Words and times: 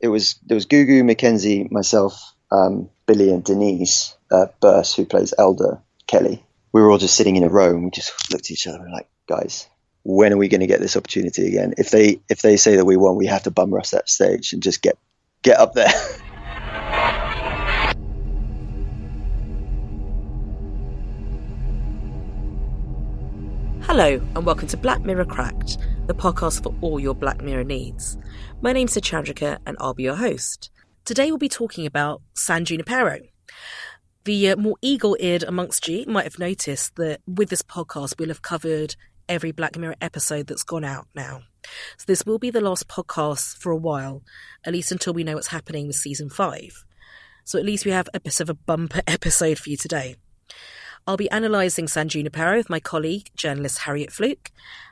it 0.00 0.08
was 0.08 0.38
there 0.46 0.54
was 0.54 0.66
Gugu, 0.66 1.04
Mackenzie, 1.04 1.68
myself, 1.70 2.34
um, 2.50 2.90
Billy, 3.06 3.30
and 3.30 3.44
Denise 3.44 4.16
uh, 4.30 4.46
Burse, 4.60 4.94
who 4.94 5.04
plays 5.04 5.34
Elder 5.36 5.80
Kelly. 6.06 6.44
We 6.72 6.82
were 6.82 6.90
all 6.90 6.98
just 6.98 7.16
sitting 7.16 7.36
in 7.36 7.44
a 7.44 7.48
row, 7.48 7.70
and 7.70 7.84
we 7.84 7.90
just 7.90 8.30
looked 8.30 8.46
at 8.46 8.50
each 8.50 8.66
other 8.66 8.76
and 8.76 8.86
were 8.86 8.92
like, 8.92 9.08
guys, 9.28 9.68
when 10.04 10.32
are 10.32 10.36
we 10.36 10.48
going 10.48 10.60
to 10.60 10.66
get 10.66 10.80
this 10.80 10.96
opportunity 10.96 11.46
again? 11.48 11.74
If 11.78 11.90
they 11.90 12.20
if 12.28 12.42
they 12.42 12.56
say 12.56 12.76
that 12.76 12.84
we 12.84 12.96
won, 12.96 13.16
we 13.16 13.26
have 13.26 13.44
to 13.44 13.50
bum 13.50 13.72
rush 13.72 13.90
that 13.90 14.08
stage 14.08 14.52
and 14.52 14.62
just 14.62 14.82
get 14.82 14.98
get 15.42 15.58
up 15.58 15.74
there. 15.74 15.92
Hello, 24.00 24.22
and 24.36 24.46
welcome 24.46 24.68
to 24.68 24.76
Black 24.76 25.00
Mirror 25.02 25.24
Cracked, 25.24 25.76
the 26.06 26.14
podcast 26.14 26.62
for 26.62 26.72
all 26.82 27.00
your 27.00 27.16
Black 27.16 27.42
Mirror 27.42 27.64
needs. 27.64 28.16
My 28.60 28.72
name's 28.72 28.94
Chandrika, 28.94 29.58
and 29.66 29.76
I'll 29.80 29.92
be 29.92 30.04
your 30.04 30.14
host. 30.14 30.70
Today 31.04 31.32
we'll 31.32 31.38
be 31.38 31.48
talking 31.48 31.84
about 31.84 32.22
San 32.32 32.64
Junipero. 32.64 33.18
The 34.22 34.50
uh, 34.50 34.56
more 34.56 34.76
eagle-eared 34.82 35.42
amongst 35.42 35.88
you 35.88 36.04
might 36.06 36.22
have 36.22 36.38
noticed 36.38 36.94
that 36.94 37.22
with 37.26 37.48
this 37.48 37.62
podcast 37.62 38.20
we'll 38.20 38.28
have 38.28 38.40
covered 38.40 38.94
every 39.28 39.50
Black 39.50 39.76
Mirror 39.76 39.96
episode 40.00 40.46
that's 40.46 40.62
gone 40.62 40.84
out 40.84 41.08
now. 41.16 41.40
So 41.96 42.04
this 42.06 42.24
will 42.24 42.38
be 42.38 42.50
the 42.50 42.60
last 42.60 42.86
podcast 42.86 43.56
for 43.56 43.72
a 43.72 43.76
while, 43.76 44.22
at 44.62 44.74
least 44.74 44.92
until 44.92 45.12
we 45.12 45.24
know 45.24 45.34
what's 45.34 45.48
happening 45.48 45.88
with 45.88 45.96
season 45.96 46.30
five. 46.30 46.84
So 47.44 47.58
at 47.58 47.64
least 47.64 47.84
we 47.84 47.90
have 47.90 48.08
a 48.14 48.20
bit 48.20 48.38
of 48.38 48.48
a 48.48 48.54
bumper 48.54 49.02
episode 49.08 49.58
for 49.58 49.70
you 49.70 49.76
today. 49.76 50.14
I'll 51.08 51.16
be 51.16 51.30
analysing 51.32 51.88
San 51.88 52.10
Junipero 52.10 52.58
with 52.58 52.68
my 52.68 52.80
colleague, 52.80 53.30
journalist 53.34 53.78
Harriet 53.78 54.12
Flook, 54.12 54.50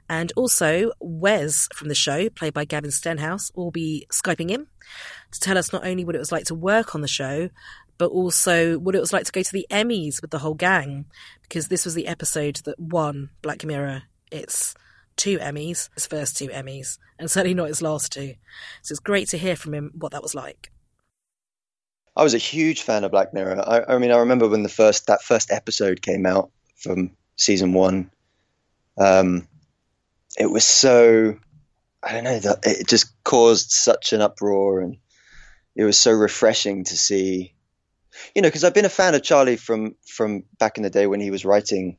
and 0.08 0.32
also 0.34 0.92
Wes 0.98 1.68
from 1.74 1.88
the 1.88 1.94
show, 1.94 2.30
played 2.30 2.54
by 2.54 2.64
Gavin 2.64 2.90
Stenhouse, 2.90 3.52
will 3.54 3.70
be 3.70 4.06
Skyping 4.10 4.50
in 4.50 4.66
to 5.30 5.40
tell 5.40 5.58
us 5.58 5.74
not 5.74 5.86
only 5.86 6.06
what 6.06 6.14
it 6.14 6.18
was 6.18 6.32
like 6.32 6.46
to 6.46 6.54
work 6.54 6.94
on 6.94 7.02
the 7.02 7.06
show, 7.06 7.50
but 7.98 8.06
also 8.06 8.78
what 8.78 8.94
it 8.94 9.00
was 9.00 9.12
like 9.12 9.26
to 9.26 9.32
go 9.32 9.42
to 9.42 9.52
the 9.52 9.66
Emmys 9.70 10.22
with 10.22 10.30
the 10.30 10.38
whole 10.38 10.54
gang, 10.54 11.04
because 11.42 11.68
this 11.68 11.84
was 11.84 11.92
the 11.92 12.06
episode 12.06 12.62
that 12.64 12.80
won 12.80 13.28
Black 13.42 13.62
Mirror 13.62 14.04
its 14.32 14.74
two 15.16 15.36
Emmys, 15.38 15.90
its 15.96 16.06
first 16.06 16.38
two 16.38 16.48
Emmys, 16.48 16.96
and 17.18 17.30
certainly 17.30 17.52
not 17.52 17.68
its 17.68 17.82
last 17.82 18.10
two. 18.10 18.36
So 18.80 18.92
it's 18.92 19.00
great 19.00 19.28
to 19.28 19.38
hear 19.38 19.54
from 19.54 19.74
him 19.74 19.90
what 19.94 20.12
that 20.12 20.22
was 20.22 20.34
like. 20.34 20.72
I 22.16 22.22
was 22.22 22.34
a 22.34 22.38
huge 22.38 22.82
fan 22.82 23.04
of 23.04 23.10
Black 23.10 23.34
Mirror. 23.34 23.62
I, 23.66 23.94
I 23.94 23.98
mean, 23.98 24.10
I 24.10 24.18
remember 24.18 24.48
when 24.48 24.62
the 24.62 24.68
first 24.68 25.06
that 25.06 25.22
first 25.22 25.50
episode 25.50 26.00
came 26.00 26.24
out 26.24 26.50
from 26.76 27.10
season 27.36 27.74
one. 27.74 28.10
Um, 28.98 29.46
it 30.38 30.50
was 30.50 30.64
so 30.64 31.36
I 32.02 32.12
don't 32.12 32.24
know 32.24 32.38
that 32.38 32.66
it 32.66 32.88
just 32.88 33.22
caused 33.24 33.70
such 33.70 34.12
an 34.12 34.22
uproar, 34.22 34.80
and 34.80 34.96
it 35.74 35.84
was 35.84 35.98
so 35.98 36.12
refreshing 36.12 36.84
to 36.84 36.96
see. 36.96 37.52
You 38.34 38.40
know, 38.40 38.48
because 38.48 38.64
I've 38.64 38.72
been 38.72 38.86
a 38.86 38.90
fan 38.90 39.14
of 39.14 39.22
Charlie 39.22 39.56
from 39.56 39.96
from 40.06 40.44
back 40.58 40.78
in 40.78 40.84
the 40.84 40.90
day 40.90 41.06
when 41.06 41.20
he 41.20 41.30
was 41.30 41.44
writing 41.44 41.98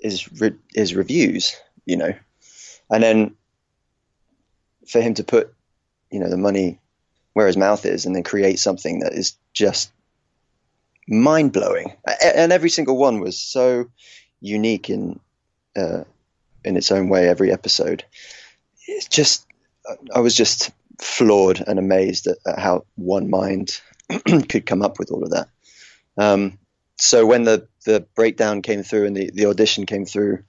his 0.00 0.26
his 0.74 0.94
reviews. 0.94 1.54
You 1.84 1.98
know, 1.98 2.12
and 2.90 3.02
then 3.02 3.36
for 4.86 5.02
him 5.02 5.12
to 5.14 5.24
put 5.24 5.52
you 6.10 6.20
know 6.20 6.30
the 6.30 6.38
money 6.38 6.80
where 7.38 7.46
his 7.46 7.56
mouth 7.56 7.86
is 7.86 8.04
and 8.04 8.16
then 8.16 8.24
create 8.24 8.58
something 8.58 8.98
that 8.98 9.12
is 9.12 9.36
just 9.54 9.92
mind 11.06 11.52
blowing. 11.52 11.92
And 12.20 12.50
every 12.52 12.68
single 12.68 12.98
one 12.98 13.20
was 13.20 13.38
so 13.38 13.88
unique 14.40 14.90
in 14.90 15.20
uh, 15.76 16.02
in 16.64 16.76
its 16.76 16.90
own 16.90 17.08
way. 17.08 17.28
Every 17.28 17.52
episode, 17.52 18.04
it's 18.88 19.06
just 19.06 19.46
I 20.12 20.18
was 20.18 20.34
just 20.34 20.72
floored 21.00 21.62
and 21.64 21.78
amazed 21.78 22.26
at, 22.26 22.38
at 22.44 22.58
how 22.58 22.86
one 22.96 23.30
mind 23.30 23.80
could 24.48 24.66
come 24.66 24.82
up 24.82 24.98
with 24.98 25.12
all 25.12 25.22
of 25.22 25.30
that. 25.30 25.48
Um, 26.16 26.58
so 26.96 27.24
when 27.24 27.44
the 27.44 27.68
the 27.84 28.00
breakdown 28.16 28.62
came 28.62 28.82
through 28.82 29.06
and 29.06 29.16
the, 29.16 29.30
the 29.30 29.46
audition 29.46 29.86
came 29.86 30.06
through 30.06 30.42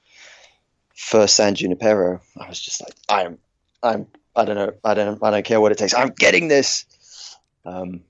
for 0.95 1.27
San 1.27 1.53
Junipero, 1.53 2.19
I 2.35 2.49
was 2.49 2.59
just 2.59 2.81
like, 2.81 2.95
I'm 3.07 3.37
I'm 3.83 4.07
I 4.39 4.45
don't 4.45 4.55
know. 4.55 4.71
I 4.83 4.93
don't. 4.93 5.23
I 5.23 5.31
don't 5.31 5.45
care 5.45 5.59
what 5.59 5.71
it 5.71 5.77
takes. 5.77 5.93
I'm 5.93 6.09
getting 6.09 6.47
this. 6.47 6.85
Um, 7.65 8.03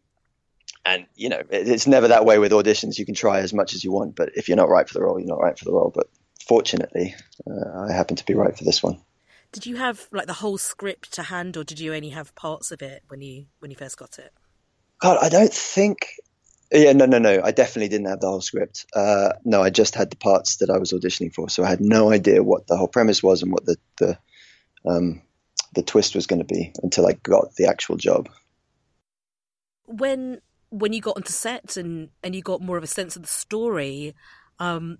and 0.85 1.05
you 1.15 1.29
know, 1.29 1.39
it, 1.39 1.67
it's 1.67 1.87
never 1.87 2.09
that 2.09 2.25
way 2.25 2.37
with 2.39 2.51
auditions. 2.51 2.97
You 2.97 3.05
can 3.05 3.15
try 3.15 3.39
as 3.39 3.53
much 3.53 3.73
as 3.73 3.83
you 3.83 3.91
want, 3.91 4.15
but 4.15 4.29
if 4.35 4.47
you're 4.47 4.57
not 4.57 4.69
right 4.69 4.87
for 4.87 4.93
the 4.93 5.01
role, 5.01 5.19
you're 5.19 5.27
not 5.27 5.41
right 5.41 5.57
for 5.57 5.65
the 5.65 5.73
role. 5.73 5.91
But 5.93 6.07
fortunately, 6.47 7.15
uh, 7.49 7.87
I 7.89 7.91
happen 7.91 8.15
to 8.15 8.25
be 8.25 8.35
right 8.35 8.55
for 8.55 8.63
this 8.63 8.83
one. 8.83 9.01
Did 9.51 9.65
you 9.65 9.77
have 9.77 10.07
like 10.11 10.27
the 10.27 10.33
whole 10.33 10.57
script 10.57 11.13
to 11.13 11.23
hand, 11.23 11.57
or 11.57 11.63
did 11.63 11.79
you 11.79 11.93
only 11.93 12.09
have 12.09 12.35
parts 12.35 12.71
of 12.71 12.81
it 12.81 13.03
when 13.07 13.21
you 13.21 13.47
when 13.59 13.71
you 13.71 13.77
first 13.77 13.97
got 13.97 14.19
it? 14.19 14.31
God, 14.99 15.17
I 15.21 15.29
don't 15.29 15.53
think. 15.53 16.07
Yeah, 16.71 16.93
no, 16.93 17.07
no, 17.07 17.17
no. 17.17 17.41
I 17.43 17.49
definitely 17.49 17.87
didn't 17.87 18.09
have 18.09 18.19
the 18.19 18.27
whole 18.27 18.41
script. 18.41 18.85
Uh, 18.95 19.33
no, 19.43 19.63
I 19.63 19.71
just 19.71 19.95
had 19.95 20.11
the 20.11 20.17
parts 20.17 20.57
that 20.57 20.69
I 20.69 20.77
was 20.77 20.91
auditioning 20.91 21.33
for, 21.33 21.49
so 21.49 21.63
I 21.63 21.69
had 21.69 21.81
no 21.81 22.11
idea 22.11 22.43
what 22.43 22.67
the 22.67 22.77
whole 22.77 22.87
premise 22.87 23.23
was 23.23 23.41
and 23.41 23.51
what 23.51 23.65
the 23.65 23.77
the 23.97 24.19
um, 24.85 25.23
the 25.73 25.83
twist 25.83 26.15
was 26.15 26.27
going 26.27 26.39
to 26.39 26.45
be 26.45 26.73
until 26.83 27.07
I 27.07 27.13
got 27.13 27.55
the 27.55 27.67
actual 27.67 27.97
job. 27.97 28.29
When 29.85 30.41
when 30.69 30.93
you 30.93 31.01
got 31.01 31.17
onto 31.17 31.31
set 31.31 31.77
and 31.77 32.09
and 32.23 32.35
you 32.35 32.41
got 32.41 32.61
more 32.61 32.77
of 32.77 32.83
a 32.83 32.87
sense 32.87 33.15
of 33.15 33.23
the 33.23 33.27
story, 33.27 34.15
um, 34.59 34.99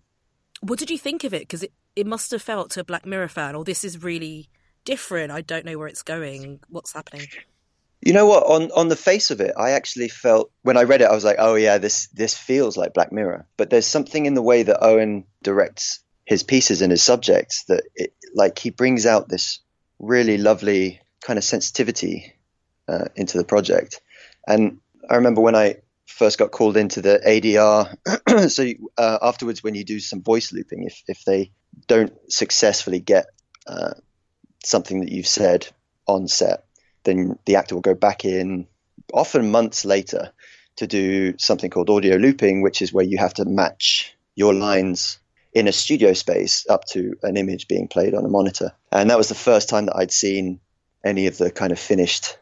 what 0.62 0.80
did 0.80 0.90
you 0.90 0.98
think 0.98 1.24
of 1.24 1.34
it? 1.34 1.42
Because 1.42 1.64
it 1.64 1.74
it 1.96 2.08
must 2.08 2.32
have 2.32 2.42
felt 2.42 2.72
to 2.72 2.82
a 2.82 2.84
Black 2.84 3.06
Mirror 3.06 3.28
fan, 3.28 3.56
or 3.56 3.60
oh, 3.60 3.64
this 3.64 3.84
is 3.84 4.02
really 4.04 4.50
different. 4.86 5.32
I 5.32 5.42
don't 5.42 5.66
know 5.66 5.78
where 5.78 5.88
it's 5.88 6.04
going. 6.04 6.60
What's 6.70 6.94
happening? 6.94 7.28
You 8.02 8.14
know 8.14 8.26
what? 8.26 8.44
On 8.44 8.72
on 8.72 8.88
the 8.88 8.96
face 8.96 9.30
of 9.30 9.42
it, 9.42 9.54
I 9.58 9.72
actually 9.72 10.08
felt 10.08 10.52
when 10.62 10.78
I 10.78 10.84
read 10.84 11.02
it, 11.02 11.10
I 11.10 11.14
was 11.14 11.26
like, 11.26 11.38
"Oh 11.40 11.56
yeah, 11.56 11.78
this 11.78 12.08
this 12.08 12.38
feels 12.38 12.78
like 12.78 12.94
Black 12.94 13.12
Mirror." 13.12 13.46
But 13.58 13.70
there's 13.70 13.86
something 13.86 14.26
in 14.26 14.34
the 14.34 14.42
way 14.42 14.64
that 14.64 14.84
Owen 14.84 15.26
directs 15.44 16.00
his 16.30 16.44
pieces 16.44 16.82
and 16.84 16.92
his 16.92 17.02
subjects 17.02 17.64
that, 17.66 17.84
it, 17.96 18.14
like, 18.36 18.60
he 18.60 18.70
brings 18.70 19.08
out 19.08 19.28
this 19.28 19.62
really 20.00 20.38
lovely 20.38 21.02
kind 21.22 21.38
of 21.38 21.44
sensitivity 21.44 22.34
uh, 22.88 23.06
into 23.16 23.38
the 23.38 23.44
project. 23.44 24.02
And 24.48 24.80
I 25.10 25.16
remember 25.16 25.42
when 25.42 25.56
I 25.56 25.78
first 26.06 26.38
got 26.38 26.52
called 26.52 26.78
into 26.78 27.02
the 27.02 27.22
ADR. 27.26 28.50
so 28.50 28.72
uh, 28.98 29.20
afterwards, 29.22 29.64
when 29.64 29.76
you 29.76 29.84
do 29.84 30.00
some 30.00 30.22
voice 30.22 30.52
looping, 30.52 30.84
if 30.84 31.04
if 31.08 31.24
they 31.26 31.52
don't 31.88 32.14
successfully 32.32 33.00
get 33.00 33.28
uh, 33.68 33.94
something 34.64 35.02
that 35.02 35.12
you've 35.12 35.28
said 35.28 35.68
on 36.08 36.28
set, 36.28 36.66
then 37.04 37.38
the 37.46 37.56
actor 37.56 37.76
will 37.76 37.82
go 37.82 37.94
back 37.94 38.26
in, 38.26 38.68
often 39.14 39.52
months 39.52 39.86
later, 39.86 40.32
to 40.78 40.88
do 40.88 41.38
something 41.38 41.70
called 41.70 41.90
audio 41.90 42.16
looping, 42.18 42.62
which 42.62 42.82
is 42.82 42.92
where 42.92 43.06
you 43.06 43.18
have 43.18 43.34
to 43.36 43.46
match 43.46 44.16
your 44.36 44.54
lines 44.54 45.19
in 45.54 45.68
a 45.68 45.72
studio 45.72 46.14
space 46.14 46.66
up 46.70 46.86
to 46.86 47.16
an 47.24 47.38
image 47.38 47.68
being 47.68 47.88
played 47.88 48.14
on 48.14 48.26
a 48.26 48.30
monitor. 48.30 48.72
And 48.92 49.10
that 49.10 49.18
was 49.18 49.30
the 49.30 49.36
first 49.36 49.70
time 49.70 49.88
that 49.88 49.96
I'd 49.96 50.12
seen 50.12 50.60
any 51.04 51.28
of 51.28 51.38
the 51.38 51.52
kind 51.52 51.72
of 51.72 51.80
finished 51.80 52.38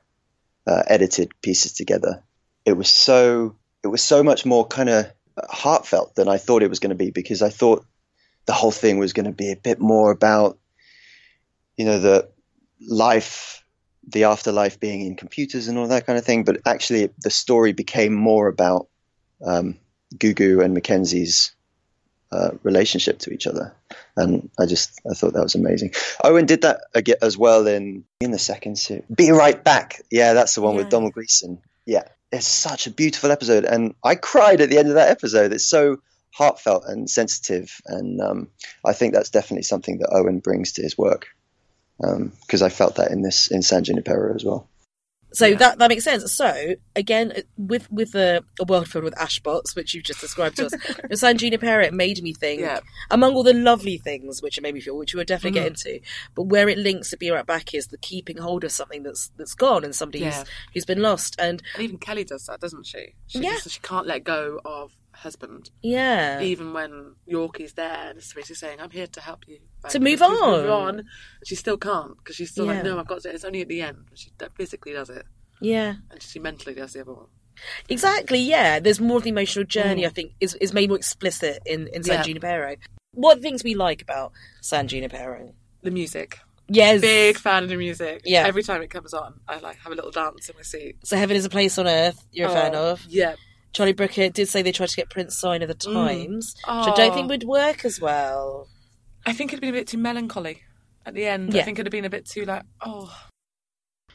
uh, 0.65 0.83
edited 0.87 1.31
pieces 1.41 1.73
together. 1.73 2.23
It 2.65 2.73
was 2.73 2.89
so 2.89 3.55
it 3.83 3.87
was 3.87 4.03
so 4.03 4.23
much 4.23 4.45
more 4.45 4.67
kind 4.67 4.89
of 4.89 5.11
heartfelt 5.49 6.15
than 6.15 6.27
I 6.27 6.37
thought 6.37 6.63
it 6.63 6.69
was 6.69 6.79
going 6.79 6.89
to 6.89 6.95
be 6.95 7.11
because 7.11 7.41
I 7.41 7.49
thought 7.49 7.85
the 8.45 8.53
whole 8.53 8.71
thing 8.71 8.97
was 8.97 9.13
going 9.13 9.25
to 9.25 9.31
be 9.31 9.51
a 9.51 9.55
bit 9.55 9.79
more 9.79 10.11
about 10.11 10.57
you 11.77 11.85
know 11.85 11.99
the 11.99 12.29
life 12.85 13.63
the 14.09 14.25
afterlife 14.25 14.79
being 14.79 15.01
in 15.05 15.15
computers 15.15 15.67
and 15.67 15.77
all 15.77 15.87
that 15.87 16.05
kind 16.05 16.17
of 16.17 16.25
thing 16.25 16.43
but 16.43 16.61
actually 16.65 17.09
the 17.19 17.29
story 17.29 17.73
became 17.73 18.13
more 18.13 18.47
about 18.47 18.87
um, 19.45 19.77
Gugu 20.15 20.63
and 20.63 20.73
Mackenzie's 20.73 21.53
uh, 22.31 22.51
relationship 22.63 23.19
to 23.19 23.33
each 23.33 23.47
other, 23.47 23.73
and 24.15 24.49
I 24.59 24.65
just 24.65 24.99
I 25.09 25.13
thought 25.13 25.33
that 25.33 25.43
was 25.43 25.55
amazing. 25.55 25.93
Owen 26.23 26.45
did 26.45 26.61
that 26.63 26.81
again 26.93 27.17
as 27.21 27.37
well 27.37 27.67
in 27.67 28.03
in 28.19 28.31
the 28.31 28.39
second 28.39 28.77
series. 28.77 29.05
Be 29.13 29.31
right 29.31 29.61
back. 29.63 30.01
Yeah, 30.11 30.33
that's 30.33 30.55
the 30.55 30.61
one 30.61 30.75
yeah. 30.75 30.81
with 30.81 30.89
Donald 30.89 31.13
Gleeson. 31.13 31.59
Yeah, 31.85 32.03
it's 32.31 32.47
such 32.47 32.87
a 32.87 32.91
beautiful 32.91 33.31
episode, 33.31 33.65
and 33.65 33.95
I 34.03 34.15
cried 34.15 34.61
at 34.61 34.69
the 34.69 34.77
end 34.77 34.89
of 34.89 34.95
that 34.95 35.09
episode. 35.09 35.53
It's 35.53 35.67
so 35.67 35.97
heartfelt 36.31 36.83
and 36.85 37.09
sensitive, 37.09 37.81
and 37.85 38.21
um, 38.21 38.47
I 38.85 38.93
think 38.93 39.13
that's 39.13 39.29
definitely 39.29 39.63
something 39.63 39.99
that 39.99 40.13
Owen 40.13 40.39
brings 40.39 40.73
to 40.73 40.81
his 40.81 40.97
work 40.97 41.27
because 41.97 42.61
um, 42.61 42.65
I 42.65 42.69
felt 42.69 42.95
that 42.95 43.11
in 43.11 43.21
this 43.21 43.49
in 43.49 43.61
San 43.61 43.83
Junipero 43.83 44.35
as 44.35 44.43
well. 44.43 44.67
So 45.33 45.45
yeah. 45.45 45.57
that 45.57 45.79
that 45.79 45.89
makes 45.89 46.03
sense. 46.03 46.31
So 46.31 46.75
again, 46.95 47.33
with 47.57 47.91
with 47.91 48.15
a, 48.15 48.43
a, 48.59 48.65
world 48.65 48.87
filled 48.87 49.03
with 49.03 49.19
ash 49.19 49.41
ashbots, 49.41 49.75
which 49.75 49.93
you've 49.93 50.05
just 50.05 50.21
described 50.21 50.57
to 50.57 50.67
us, 50.67 50.73
the 51.09 51.17
San 51.17 51.37
Junipero, 51.37 51.83
it 51.83 51.93
made 51.93 52.21
me 52.23 52.33
think 52.33 52.61
yeah. 52.61 52.79
among 53.11 53.35
all 53.35 53.43
the 53.43 53.53
lovely 53.53 53.97
things 53.97 54.41
which 54.41 54.57
it 54.57 54.61
made 54.61 54.73
me 54.73 54.79
feel, 54.79 54.97
which 54.97 55.13
we'll 55.13 55.25
definitely 55.25 55.59
mm-hmm. 55.59 55.73
get 55.73 55.85
into, 55.85 55.99
but 56.33 56.43
where 56.43 56.69
it 56.69 56.77
links 56.77 57.09
to 57.09 57.17
Be 57.17 57.29
Right 57.29 57.45
Back 57.45 57.73
is 57.73 57.87
the 57.87 57.97
keeping 57.97 58.37
hold 58.37 58.63
of 58.63 58.71
something 58.71 59.03
that's 59.03 59.31
that's 59.37 59.53
gone 59.53 59.83
and 59.83 59.95
somebody 59.95 60.19
yeah. 60.19 60.39
who's, 60.39 60.47
who's 60.73 60.85
been 60.85 61.01
lost. 61.01 61.35
And, 61.39 61.61
and 61.75 61.83
even 61.83 61.97
Kelly 61.97 62.23
does 62.23 62.45
that, 62.45 62.61
doesn't 62.61 62.85
she? 62.85 63.13
She 63.27 63.39
yeah. 63.39 63.51
Just, 63.51 63.71
she 63.71 63.79
can't 63.81 64.07
let 64.07 64.23
go 64.23 64.61
of 64.63 64.91
husband. 65.17 65.69
Yeah. 65.81 66.41
Even 66.41 66.73
when 66.73 67.15
Yorkie's 67.25 67.73
there 67.73 68.09
and 68.09 68.15
basically 68.17 68.55
saying, 68.55 68.79
I'm 68.79 68.91
here 68.91 69.07
to 69.07 69.21
help 69.21 69.47
you. 69.47 69.59
Like, 69.83 69.91
to 69.93 69.99
move 69.99 70.21
on. 70.21 70.61
Move 70.61 70.69
on. 70.69 71.03
She 71.45 71.55
still 71.55 71.77
can't 71.77 72.17
because 72.17 72.35
she's 72.35 72.51
still 72.51 72.65
yeah. 72.65 72.73
like, 72.73 72.83
no, 72.83 72.99
I've 72.99 73.07
got 73.07 73.21
to. 73.23 73.29
It's 73.33 73.43
only 73.43 73.61
at 73.61 73.67
the 73.67 73.81
end. 73.81 74.05
She 74.15 74.31
physically 74.55 74.93
does 74.93 75.09
it. 75.09 75.25
Yeah. 75.59 75.95
and 76.11 76.21
she 76.21 76.39
mentally 76.39 76.75
does 76.75 76.93
the 76.93 77.01
other 77.01 77.13
one. 77.13 77.27
Exactly, 77.89 78.39
yeah. 78.39 78.79
There's 78.79 78.99
more 78.99 79.17
of 79.17 79.23
the 79.23 79.29
emotional 79.29 79.65
journey, 79.65 80.03
Mm. 80.03 80.05
I 80.05 80.09
think, 80.09 80.31
is, 80.39 80.53
is 80.55 80.73
made 80.73 80.89
more 80.89 80.97
explicit 80.97 81.61
in, 81.65 81.87
in 81.87 82.03
San 82.03 82.17
Yeah. 82.17 82.23
Junipero. 82.23 82.75
What 83.13 83.41
things 83.41 83.63
we 83.63 83.73
like 83.73 84.01
about 84.03 84.31
San 84.61 84.87
Junipero? 84.87 85.53
The 85.81 85.91
music, 85.91 86.39
Yes. 86.69 87.01
big 87.01 87.37
fan 87.37 87.63
of 87.63 87.69
the 87.69 87.77
music. 87.77 88.21
Yeah. 88.25 88.45
every 88.45 88.61
time 88.61 88.81
it 88.83 88.89
comes 88.89 89.13
on, 89.13 89.39
I 89.47 89.57
like 89.59 89.77
have 89.77 89.91
a 89.91 89.95
little 89.95 90.11
dance 90.11 90.49
in 90.49 90.55
my 90.55 90.61
seat. 90.61 90.97
So 91.03 91.17
Heaven 91.17 91.35
is 91.35 91.45
a 91.45 91.49
Place 91.49 91.77
on 91.79 91.87
Earth, 91.87 92.23
you're 92.31 92.49
a 92.49 92.53
fan 92.53 92.75
Oh, 92.75 92.91
of. 92.91 93.03
Yeah, 93.07 93.35
Charlie 93.73 93.93
Brooker 93.93 94.29
did 94.29 94.47
say 94.49 94.61
they 94.61 94.71
tried 94.71 94.89
to 94.89 94.95
get 94.95 95.09
Prince 95.09 95.37
sign 95.37 95.61
of 95.61 95.67
the 95.67 95.73
Times, 95.75 96.55
which 96.55 96.63
I 96.67 96.91
Oh. 96.91 96.95
don't 96.95 97.13
think 97.13 97.29
would 97.29 97.43
work 97.43 97.85
as 97.85 97.99
well. 98.01 98.67
I 99.25 99.33
think 99.33 99.51
it'd 99.51 99.61
been 99.61 99.69
a 99.75 99.77
bit 99.79 99.87
too 99.87 99.97
melancholy 99.97 100.63
at 101.05 101.13
the 101.13 101.25
end. 101.27 101.53
Yeah. 101.53 101.61
I 101.61 101.65
think 101.65 101.77
it'd 101.77 101.85
have 101.87 101.91
been 101.91 102.05
a 102.05 102.09
bit 102.09 102.25
too 102.25 102.45
like, 102.45 102.63
oh, 102.85 103.13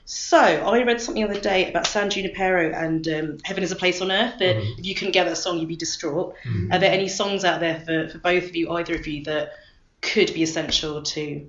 So, 0.04 0.38
I 0.38 0.82
read 0.82 1.00
something 1.00 1.22
the 1.24 1.30
other 1.30 1.40
day 1.40 1.68
about 1.70 1.86
San 1.86 2.10
Junipero 2.10 2.72
and 2.74 3.06
um, 3.08 3.38
Heaven 3.44 3.62
is 3.62 3.70
a 3.72 3.76
Place 3.76 4.00
on 4.00 4.10
Earth. 4.10 4.38
That 4.40 4.56
if 4.56 4.84
you 4.84 4.94
couldn't 4.94 5.12
get 5.12 5.24
that 5.24 5.36
song, 5.36 5.58
you'd 5.58 5.68
be 5.68 5.76
distraught. 5.76 6.34
Are 6.72 6.78
there 6.78 6.90
any 6.92 7.08
songs 7.08 7.44
out 7.44 7.60
there 7.60 7.80
for, 7.80 8.08
for 8.08 8.18
both 8.18 8.44
of 8.44 8.56
you, 8.56 8.70
either 8.72 8.94
of 8.96 9.06
you, 9.06 9.22
that 9.24 9.52
could 10.00 10.34
be 10.34 10.42
essential 10.42 11.02
to 11.02 11.46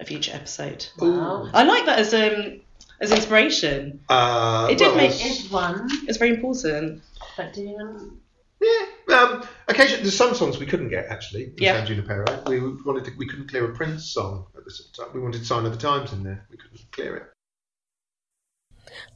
a 0.00 0.04
future 0.04 0.32
episode? 0.34 0.86
Wow. 0.98 1.48
I 1.54 1.62
like 1.64 1.86
that 1.86 1.98
as 1.98 2.12
um 2.12 2.60
as 3.00 3.10
inspiration. 3.10 4.00
Uh, 4.08 4.68
It 4.70 4.78
did 4.78 4.88
well, 4.88 4.96
make- 4.96 5.10
there's- 5.12 5.46
it- 5.46 5.50
one, 5.50 5.88
It's 6.06 6.18
very 6.18 6.30
important. 6.30 7.02
But 7.36 7.52
do 7.52 8.20
Yeah, 8.60 9.16
um, 9.18 9.46
occasionally 9.68 10.02
there's 10.02 10.16
some 10.16 10.34
songs 10.34 10.58
we 10.58 10.66
couldn't 10.66 10.88
get 10.88 11.06
actually. 11.06 11.44
In 11.44 11.54
Yeah. 11.58 11.84
San 11.84 11.86
Junipero. 11.86 12.42
We 12.48 12.60
wanted 12.60 13.04
to, 13.06 13.12
we 13.18 13.26
couldn't 13.26 13.48
clear 13.48 13.70
a 13.70 13.74
Prince 13.74 14.12
song 14.12 14.46
at 14.56 14.64
the 14.64 14.70
same 14.70 14.86
time. 14.96 15.14
We 15.14 15.20
wanted 15.20 15.44
Sign 15.44 15.66
of 15.66 15.72
the 15.72 15.78
Times 15.78 16.12
in 16.12 16.22
there. 16.22 16.46
We 16.50 16.56
couldn't 16.56 16.80
clear 16.92 17.16
it. 17.16 17.22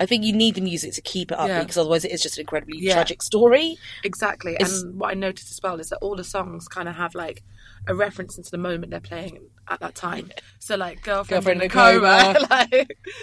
I 0.00 0.06
think 0.06 0.24
you 0.24 0.32
need 0.32 0.54
the 0.56 0.60
music 0.60 0.94
to 0.94 1.00
keep 1.02 1.30
it 1.30 1.38
up 1.38 1.48
Yeah. 1.48 1.60
because 1.60 1.76
otherwise 1.78 2.04
it 2.04 2.10
is 2.10 2.22
just 2.22 2.36
an 2.36 2.40
incredibly 2.42 2.78
Yeah. 2.78 2.94
tragic 2.94 3.22
story. 3.22 3.76
exactly. 4.02 4.54
It's- 4.54 4.82
And 4.82 4.98
what 4.98 5.10
I 5.10 5.14
noticed 5.14 5.50
as 5.50 5.60
well 5.62 5.78
is 5.78 5.90
that 5.90 5.98
all 5.98 6.16
the 6.16 6.24
songs 6.24 6.66
kind 6.68 6.88
of 6.88 6.96
have 6.96 7.14
like 7.14 7.42
a 7.86 7.94
reference 7.94 8.36
into 8.36 8.50
the 8.50 8.58
moment 8.58 8.90
they're 8.90 9.00
playing 9.00 9.48
at 9.68 9.80
that 9.80 9.94
time. 9.94 10.32
So 10.58 10.74
like 10.76 11.02
girlfriend, 11.02 11.44
Girlfriend 11.44 11.62
in 11.62 11.66
a 11.70 11.72
coma, 11.72 12.34
coma. 12.34 12.46
like 12.50 12.70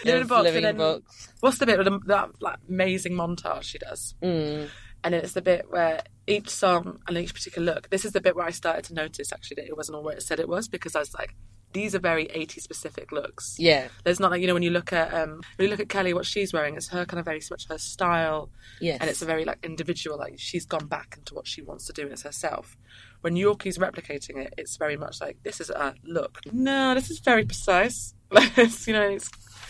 live 0.05 0.15
in 0.15 0.21
a 0.21 0.25
box, 0.25 0.43
Living 0.43 0.65
and 0.65 0.75
in 0.79 0.81
a 0.81 0.83
then 0.85 1.01
box. 1.01 1.27
what's 1.41 1.57
the 1.57 1.65
bit 1.65 1.77
with 1.77 1.85
the, 1.87 1.99
that 2.05 2.29
like 2.41 2.57
amazing 2.69 3.13
montage 3.13 3.63
she 3.63 3.77
does? 3.79 4.15
Mm. 4.23 4.69
And 5.05 5.13
it's 5.13 5.33
the 5.33 5.41
bit 5.41 5.67
where 5.69 6.01
each 6.25 6.49
song 6.49 6.99
and 7.07 7.15
each 7.15 7.33
particular 7.33 7.73
look. 7.73 7.89
This 7.91 8.03
is 8.05 8.11
the 8.11 8.19
bit 8.19 8.35
where 8.35 8.47
I 8.47 8.49
started 8.49 8.83
to 8.85 8.93
notice 8.95 9.31
actually 9.31 9.55
that 9.61 9.67
it 9.67 9.77
wasn't 9.77 9.97
all 9.97 10.03
where 10.03 10.15
it 10.15 10.23
said 10.23 10.39
it 10.39 10.49
was 10.49 10.67
because 10.67 10.95
I 10.95 10.99
was 10.99 11.13
like, 11.13 11.35
these 11.73 11.93
are 11.93 11.99
very 11.99 12.25
80 12.33 12.59
specific 12.59 13.11
looks. 13.11 13.57
Yeah, 13.59 13.89
There's 14.03 14.19
not 14.19 14.31
like 14.31 14.41
you 14.41 14.47
know 14.47 14.53
when 14.53 14.63
you 14.63 14.71
look 14.71 14.93
at 14.93 15.13
um 15.13 15.41
when 15.57 15.65
you 15.65 15.67
look 15.67 15.79
at 15.79 15.89
Kelly, 15.89 16.13
what 16.13 16.25
she's 16.25 16.53
wearing, 16.53 16.75
it's 16.75 16.87
her 16.87 17.05
kind 17.05 17.19
of 17.19 17.25
very 17.25 17.41
much 17.51 17.67
her 17.67 17.77
style, 17.77 18.49
yes. 18.81 18.97
and 18.99 19.09
it's 19.09 19.21
a 19.21 19.25
very 19.25 19.45
like 19.45 19.59
individual. 19.63 20.17
Like 20.17 20.35
she's 20.37 20.65
gone 20.65 20.87
back 20.87 21.15
into 21.17 21.35
what 21.35 21.45
she 21.47 21.61
wants 21.61 21.85
to 21.87 21.93
do, 21.93 22.03
and 22.03 22.13
it's 22.13 22.23
herself. 22.23 22.77
When 23.21 23.35
Yorkie's 23.35 23.77
replicating 23.77 24.37
it, 24.37 24.53
it's 24.57 24.77
very 24.77 24.97
much 24.97 25.21
like 25.21 25.37
this 25.43 25.59
is 25.61 25.69
a 25.69 25.93
look. 26.03 26.39
No, 26.51 26.95
this 26.95 27.11
is 27.11 27.19
very 27.19 27.45
precise. 27.45 28.13
You 28.87 28.93
know, 28.93 29.09
it's 29.09 29.29